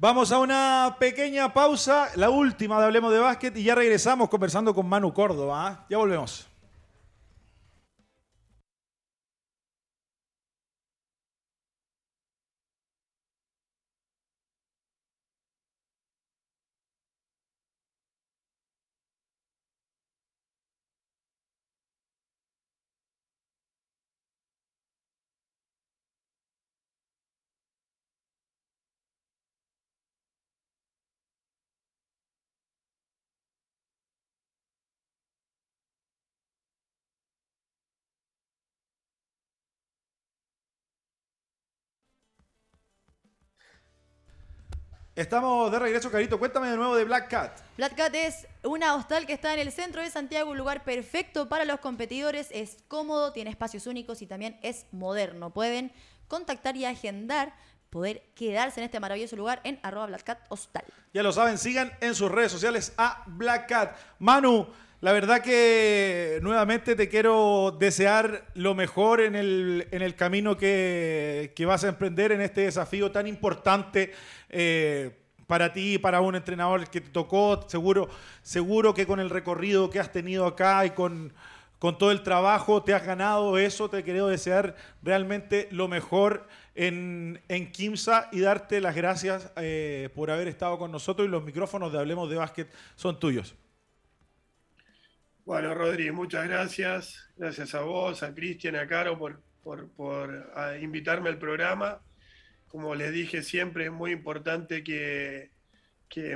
[0.00, 4.74] Vamos a una pequeña pausa, la última de Hablemos de Básquet, y ya regresamos conversando
[4.74, 5.68] con Manu Córdoba.
[5.68, 5.86] ¿ah?
[5.90, 6.49] Ya volvemos.
[45.16, 46.38] Estamos de regreso, Carito.
[46.38, 47.60] Cuéntame de nuevo de Black Cat.
[47.76, 51.48] Black Cat es una hostal que está en el centro de Santiago, un lugar perfecto
[51.48, 52.46] para los competidores.
[52.52, 55.50] Es cómodo, tiene espacios únicos y también es moderno.
[55.50, 55.92] Pueden
[56.28, 57.52] contactar y agendar
[57.90, 60.84] poder quedarse en este maravilloso lugar en arroba Black Cat Hostal.
[61.12, 63.96] Ya lo saben, sigan en sus redes sociales a Black Cat.
[64.20, 64.68] Manu,
[65.00, 71.52] la verdad que nuevamente te quiero desear lo mejor en el, en el camino que,
[71.66, 74.12] vas a emprender en este desafío tan importante.
[74.48, 75.16] Eh,
[75.46, 78.08] para ti, para un entrenador que te tocó, seguro,
[78.40, 81.32] seguro que con el recorrido que has tenido acá y con,
[81.80, 83.90] con todo el trabajo te has ganado eso.
[83.90, 90.30] Te quiero desear realmente lo mejor en, en Kimsa y darte las gracias eh, por
[90.30, 93.54] haber estado con nosotros y los micrófonos de Hablemos de Básquet son tuyos.
[95.44, 97.28] Bueno, Rodri, muchas gracias.
[97.36, 102.00] Gracias a vos, a Cristian, a Caro por, por, invitarme al programa.
[102.68, 105.50] Como les dije siempre, es muy importante que,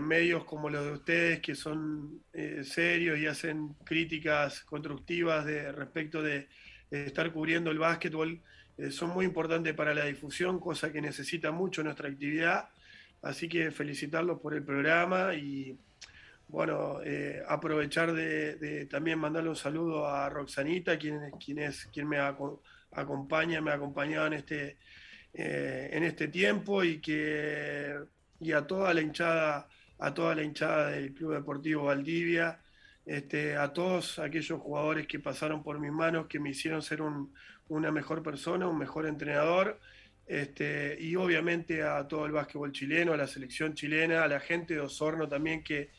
[0.01, 6.23] medios como los de ustedes, que son eh, serios y hacen críticas constructivas de, respecto
[6.23, 6.49] de,
[6.91, 8.43] estar cubriendo el básquetbol,
[8.77, 12.69] eh, son muy importantes para la difusión, cosa que necesita mucho nuestra actividad.
[13.23, 15.79] Así que felicitarlos por el programa y
[16.49, 22.19] bueno, eh, aprovechar de, también mandarle un saludo a Roxanita, quien, quien, es, quien me
[22.93, 24.79] acompaña, me ha acompañado en este,
[25.33, 27.97] eh, en este tiempo y, que,
[28.41, 29.69] y a toda la hinchada,
[29.99, 32.61] a toda la hinchada del Club Deportivo Valdivia,
[33.07, 37.03] este, a todos aquellos jugadores que pasaron por mis manos, que me hicieron ser
[37.69, 39.81] una mejor persona, un mejor entrenador.
[40.27, 44.75] Este, y obviamente a todo el básquetbol chileno, a la selección chilena, a la gente
[44.75, 45.91] de Osorno también que,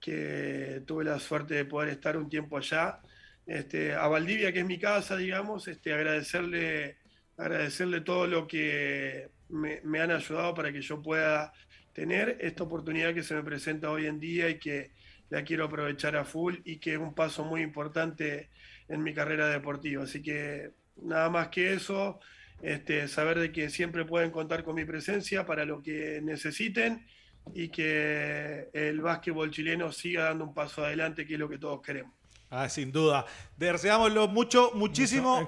[0.00, 3.00] que tuve la suerte de poder estar un tiempo allá.
[3.46, 6.98] Este, a Valdivia, que es mi casa, digamos, este, agradecerle,
[7.36, 11.52] agradecerle todo lo que me, han ayudado para que yo pueda
[11.92, 14.92] tener esta oportunidad que se me presenta hoy en día y que
[15.30, 18.50] la quiero aprovechar a full y que es un paso muy importante
[18.88, 20.04] en mi carrera deportiva.
[20.04, 22.20] Así que nada más que eso,
[22.62, 27.06] este, saber de que siempre pueden contar con mi presencia para lo que necesiten
[27.54, 31.80] y que el básquetbol chileno siga dando un paso adelante, que es lo que todos
[31.82, 32.12] queremos.
[32.50, 33.26] Ah, sin duda.
[33.58, 35.46] Deseámoslo mucho, muchísimo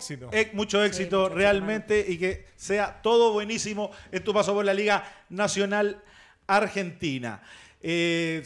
[0.53, 6.03] mucho éxito, realmente y que sea todo buenísimo en tu paso por la Liga Nacional
[6.46, 7.42] Argentina.
[7.80, 8.42] Eh,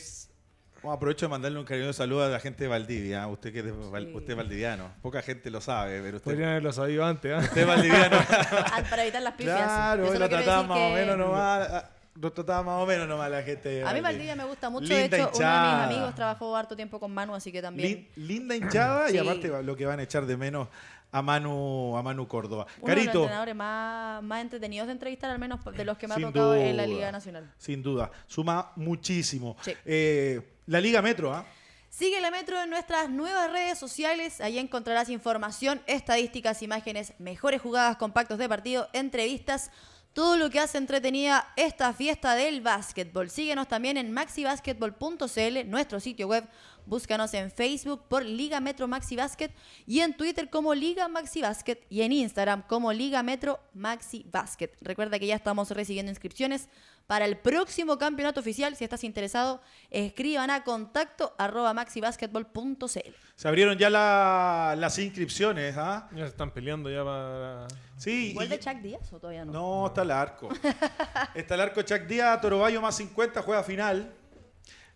[0.93, 3.25] aprovecho de mandarle un cariñoso saludo a la gente de Valdivia.
[3.25, 3.27] ¿eh?
[3.27, 3.67] Usted que es,
[4.15, 4.91] usted valdiviano.
[5.03, 6.31] Poca gente lo sabe, pero usted.
[6.31, 7.33] Podrían haberlo sabido antes.
[7.33, 7.37] ¿eh?
[7.37, 8.17] Usted es valdiviano.
[8.91, 9.57] Para evitar las pifias.
[9.57, 11.85] Claro, lo trataba más o menos nomás
[12.21, 13.83] lo trataba más o menos nomás la gente.
[13.83, 14.87] A mí Valdivia me gusta mucho.
[14.87, 18.09] de hecho, uno de mis amigos trabajó harto tiempo con Manu, así que también.
[18.17, 20.69] linda hinchada y aparte lo que van a echar de menos
[21.11, 22.67] a Manu, a Manu Córdoba.
[22.79, 23.11] Uno Carito.
[23.11, 26.19] de los entrenadores más, más entretenidos de entrevistar, al menos de los que me ha
[26.19, 27.53] tocado en la Liga Nacional.
[27.57, 28.11] Sin duda.
[28.27, 29.57] Suma muchísimo.
[29.85, 31.45] Eh, la Liga Metro, ¿ah?
[31.91, 34.41] Sigue la Metro en nuestras nuevas redes sociales.
[34.41, 39.71] Allí encontrarás información, estadísticas, imágenes, mejores jugadas, compactos de partido, entrevistas,
[40.13, 43.31] todo lo que hace entretenida esta fiesta del básquetbol.
[43.31, 46.45] Síguenos también en maxibasquetbol.cl, nuestro sitio web.
[46.87, 49.51] Búscanos en Facebook por Liga Metro Maxi Basket
[49.87, 54.71] y en Twitter como Liga Maxi Basket y en Instagram como Liga Metro Maxi Basket.
[54.81, 56.69] Recuerda que ya estamos recibiendo inscripciones
[57.07, 58.77] para el próximo campeonato oficial.
[58.77, 59.61] Si estás interesado,
[59.91, 63.15] escriban a contacto arroba maxibasquetbol.cl.
[63.37, 66.09] Se abrieron ya las inscripciones, ¿ah?
[66.13, 67.67] Ya se están peleando ya para...
[67.97, 68.33] Sí.
[68.35, 69.53] ¿Vuelve Chuck Díaz o todavía no?
[69.53, 70.49] No, está el arco.
[71.35, 74.13] está el arco Chuck Díaz, Torobayo más 50, juega final.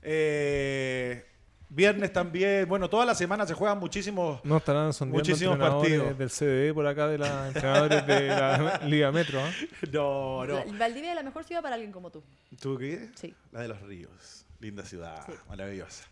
[0.03, 1.28] Eh,
[1.71, 6.17] Viernes también, bueno, toda la semana se juegan muchísimos, no, estarán muchísimos partidos.
[6.17, 9.39] del CDE por acá, de los entrenadores de la Liga Metro.
[9.41, 9.53] ¿eh?
[9.93, 10.65] No, no.
[10.79, 12.23] Valdivia es la mejor ciudad para alguien como tú.
[12.59, 13.11] ¿Tú qué?
[13.17, 13.35] Sí.
[13.53, 14.47] La de los ríos.
[14.61, 16.05] Linda ciudad, maravillosa.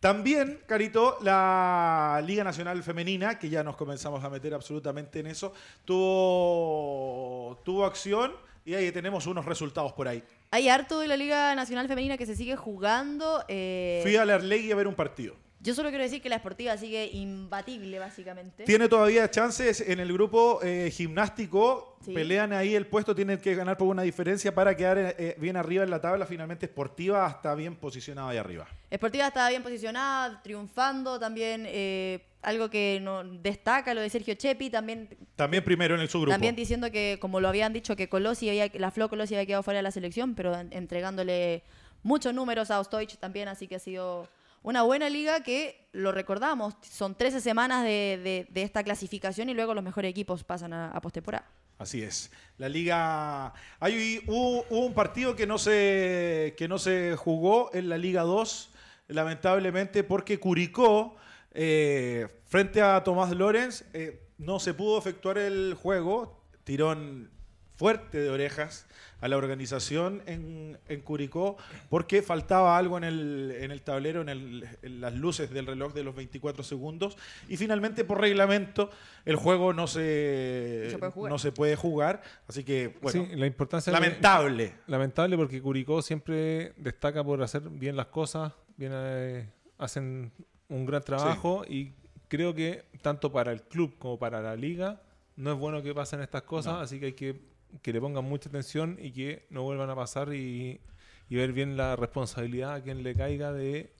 [0.00, 5.52] También, Carito, la Liga Nacional Femenina, que ya nos comenzamos a meter absolutamente en eso,
[5.84, 8.32] tuvo, tuvo acción
[8.64, 10.22] y ahí tenemos unos resultados por ahí.
[10.50, 13.44] Hay harto de la Liga Nacional Femenina que se sigue jugando.
[13.48, 14.00] Eh...
[14.02, 15.36] Fui a la Arlegui a ver un partido.
[15.60, 18.64] Yo solo quiero decir que la esportiva sigue imbatible, básicamente.
[18.64, 21.96] Tiene todavía chances en el grupo eh, gimnástico.
[22.04, 25.82] Pelean ahí el puesto, tienen que ganar por una diferencia para quedar eh, bien arriba
[25.82, 26.26] en la tabla.
[26.26, 28.66] Finalmente, Esportiva está bien posicionada ahí arriba.
[28.90, 31.64] Esportiva está bien posicionada, triunfando también.
[31.66, 36.32] Eh, algo que no destaca lo de Sergio Chepi también también primero en el subgrupo
[36.32, 39.62] también diciendo que como lo habían dicho que Colosi había, la Flo Colosi había quedado
[39.62, 41.62] fuera de la selección pero entregándole
[42.02, 44.28] muchos números a Ostoich también así que ha sido
[44.64, 49.84] una buena liga que, lo recordamos, son 13 semanas de, esta clasificación y luego los
[49.84, 51.46] mejores equipos pasan a, a postemporada.
[51.78, 52.30] Así es.
[52.56, 53.52] La liga.
[53.78, 58.70] Hay, hubo, un partido que no, se, que no se jugó en la Liga 2,
[59.08, 61.16] lamentablemente, porque Curicó,
[61.54, 66.40] eh, frente a Tomás Lorenz, eh, no se pudo efectuar el juego.
[66.64, 67.30] Tirón
[67.76, 68.86] fuerte de orejas
[69.20, 71.56] a la organización en, Curicó
[71.88, 76.14] porque faltaba algo en el, en el tablero, en, las luces del reloj de los
[76.14, 77.16] 24 segundos
[77.48, 78.90] y finalmente por reglamento
[79.24, 82.22] el juego no se, no se, puede, jugar.
[82.46, 84.74] Así que, bueno, la importancia lamentable.
[84.86, 89.48] lamentable porque Curicó siempre destaca por hacer bien las cosas, bien, eh,
[89.78, 90.32] hacen
[90.68, 91.92] un gran trabajo y
[92.28, 95.00] creo que tanto para el club como para la liga
[95.36, 98.48] no es bueno que pasen estas cosas, así que hay que que le pongan mucha
[98.48, 100.80] atención y que no vuelvan a pasar y,
[101.30, 103.92] ver bien la responsabilidad a quien le caiga de,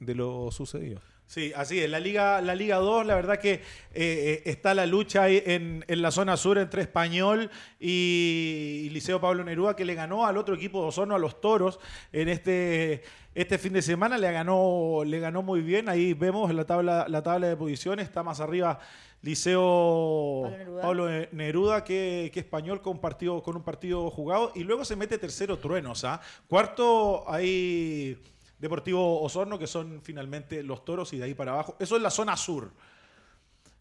[0.00, 1.00] lo sucedido.
[1.30, 1.88] Sí, así es.
[1.88, 3.60] La Liga, la Liga 2, la verdad que eh,
[3.94, 9.44] eh, está la lucha ahí en, en, la zona sur entre Español y, Liceo Pablo
[9.44, 11.78] Neruda, que le ganó al otro equipo de Osorno, a los Toros,
[12.12, 13.04] en este,
[13.36, 14.18] este fin de semana.
[14.18, 15.88] Le ganó, le ganó muy bien.
[15.88, 18.80] Ahí vemos la tabla, la tabla de posiciones, está más arriba
[19.22, 20.52] Liceo
[20.82, 24.50] Pablo Neruda, que, español con, partido, con un partido jugado.
[24.56, 26.02] Y luego se mete tercero Truenos.
[26.02, 26.20] ¿ah?
[26.48, 28.18] Cuarto hay
[28.60, 31.76] Deportivo Osorno, que son finalmente los toros, y de ahí para abajo.
[31.78, 32.70] Eso es la zona sur.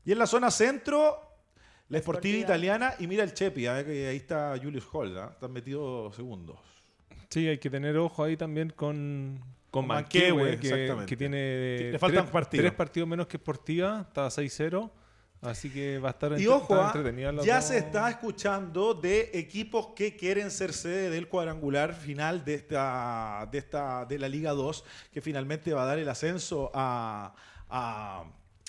[0.05, 1.19] Y en la zona centro,
[1.89, 2.93] la Esportiva Italiana.
[2.99, 3.83] Y mira el Chepi, ¿ah?
[3.85, 5.25] que ahí está Julius Holda.
[5.25, 5.29] ¿ah?
[5.33, 6.57] Están metidos segundos.
[7.29, 10.57] Sí, hay que tener ojo ahí también con, con que,
[11.05, 12.63] que, tiene Le faltan tres, partidos.
[12.63, 14.89] tres partidos menos que Esportiva, está 6-0.
[15.41, 16.93] Así que va a estar, y ojo, ah,
[17.43, 23.47] Ya se está escuchando de equipos que quieren ser sede del cuadrangular final de esta,
[23.49, 24.83] de esta, de la Liga 2,
[25.13, 27.33] que finalmente va a dar el ascenso a
[27.69, 28.23] a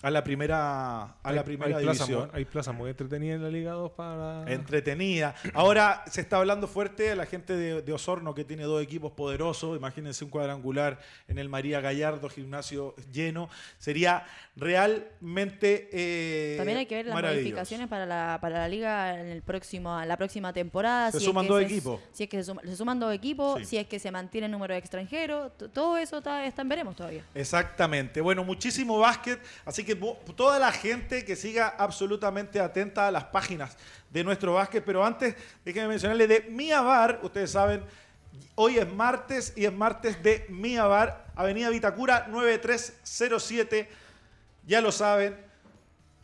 [0.08, 2.30] la primera, a la primera división.
[2.32, 4.50] hay plazas muy entretenidas en la Liga 2 para.
[4.50, 5.34] Entretenida.
[5.52, 9.76] Ahora se está hablando fuerte a la gente de, Osorno que tiene dos equipos poderosos.
[9.76, 13.50] Imagínense un cuadrangular en el María Gallardo, gimnasio lleno.
[13.78, 14.24] Sería
[14.56, 15.90] realmente.
[15.92, 20.00] Eh, También hay que ver las modificaciones para la, para la Liga en el próximo,
[20.02, 21.12] la próxima temporada.
[21.12, 22.00] Se suman dos equipos.
[22.12, 24.78] Si es que se, suman dos equipos, si es que se mantiene el número de
[24.78, 25.52] extranjeros.
[25.74, 27.24] Todo eso está, está en veremos todavía.
[27.34, 28.20] Exactamente.
[28.22, 29.40] Bueno, muchísimo básquet.
[29.66, 33.76] Así que toda la gente que siga absolutamente atenta a las páginas
[34.10, 34.84] de nuestro básquet.
[34.84, 35.34] Pero antes,
[35.64, 37.20] déjenme mencionarle de Mia Bar.
[37.22, 37.82] Ustedes saben,
[38.54, 43.88] hoy es martes y es martes de Mia Bar, Avenida Vitacura 9307.
[44.66, 45.36] Ya lo saben,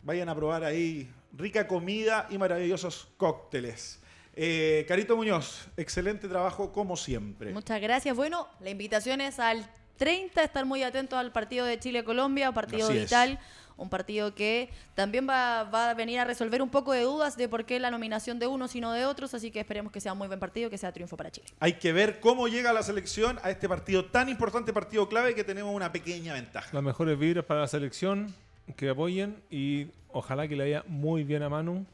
[0.03, 3.99] vayan a probar ahí rica comida y maravillosos cócteles.
[4.39, 7.53] Eh, Carito Muñoz, excelente trabajo como siempre.
[7.53, 8.15] Muchas gracias.
[8.15, 9.67] Bueno, la invitación es al
[9.97, 13.39] 30, estar muy atentos al partido de Chile-Colombia, partido vital.
[13.77, 17.47] un partido que también va, va, a venir a resolver un poco de dudas de
[17.47, 20.13] por qué la nominación de unos y no de otros, así que esperemos que sea
[20.13, 21.47] un muy buen partido, que sea triunfo para Chile.
[21.59, 25.43] Hay que ver cómo llega la selección a este partido tan importante, partido clave, que
[25.43, 26.69] tenemos una pequeña ventaja.
[26.73, 28.33] Las mejores vibras para la selección,
[28.75, 31.85] que apoyen y ojalá que le haya muy bien a Manu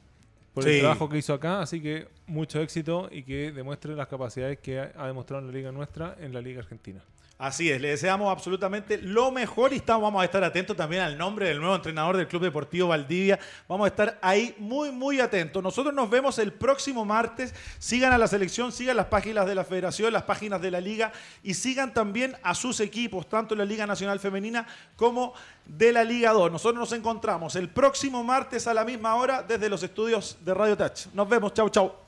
[0.53, 4.59] por el trabajo que hizo acá, así que mucho éxito y que demuestre las capacidades
[4.59, 7.03] que ha demostrado en la liga nuestra, en la liga argentina.
[7.43, 11.17] Así es, le deseamos absolutamente lo mejor y estamos, vamos a estar atentos también al
[11.17, 13.37] nombre del nuevo entrenador del Club Deportivo Valdivia.
[13.67, 15.61] Vamos a estar ahí muy, muy atentos.
[15.61, 17.53] Nosotros nos vemos el próximo martes.
[17.79, 21.11] Sigan a la selección, sigan las páginas de la federación, las páginas de la liga
[21.43, 24.65] y sigan también a sus equipos, tanto la Liga Nacional Femenina
[24.95, 25.33] como
[25.65, 26.49] de la Liga 2.
[26.49, 30.77] Nosotros nos encontramos el próximo martes a la misma hora desde los estudios de Radio
[30.77, 31.07] Touch.
[31.13, 32.03] Nos vemos, chau, chau.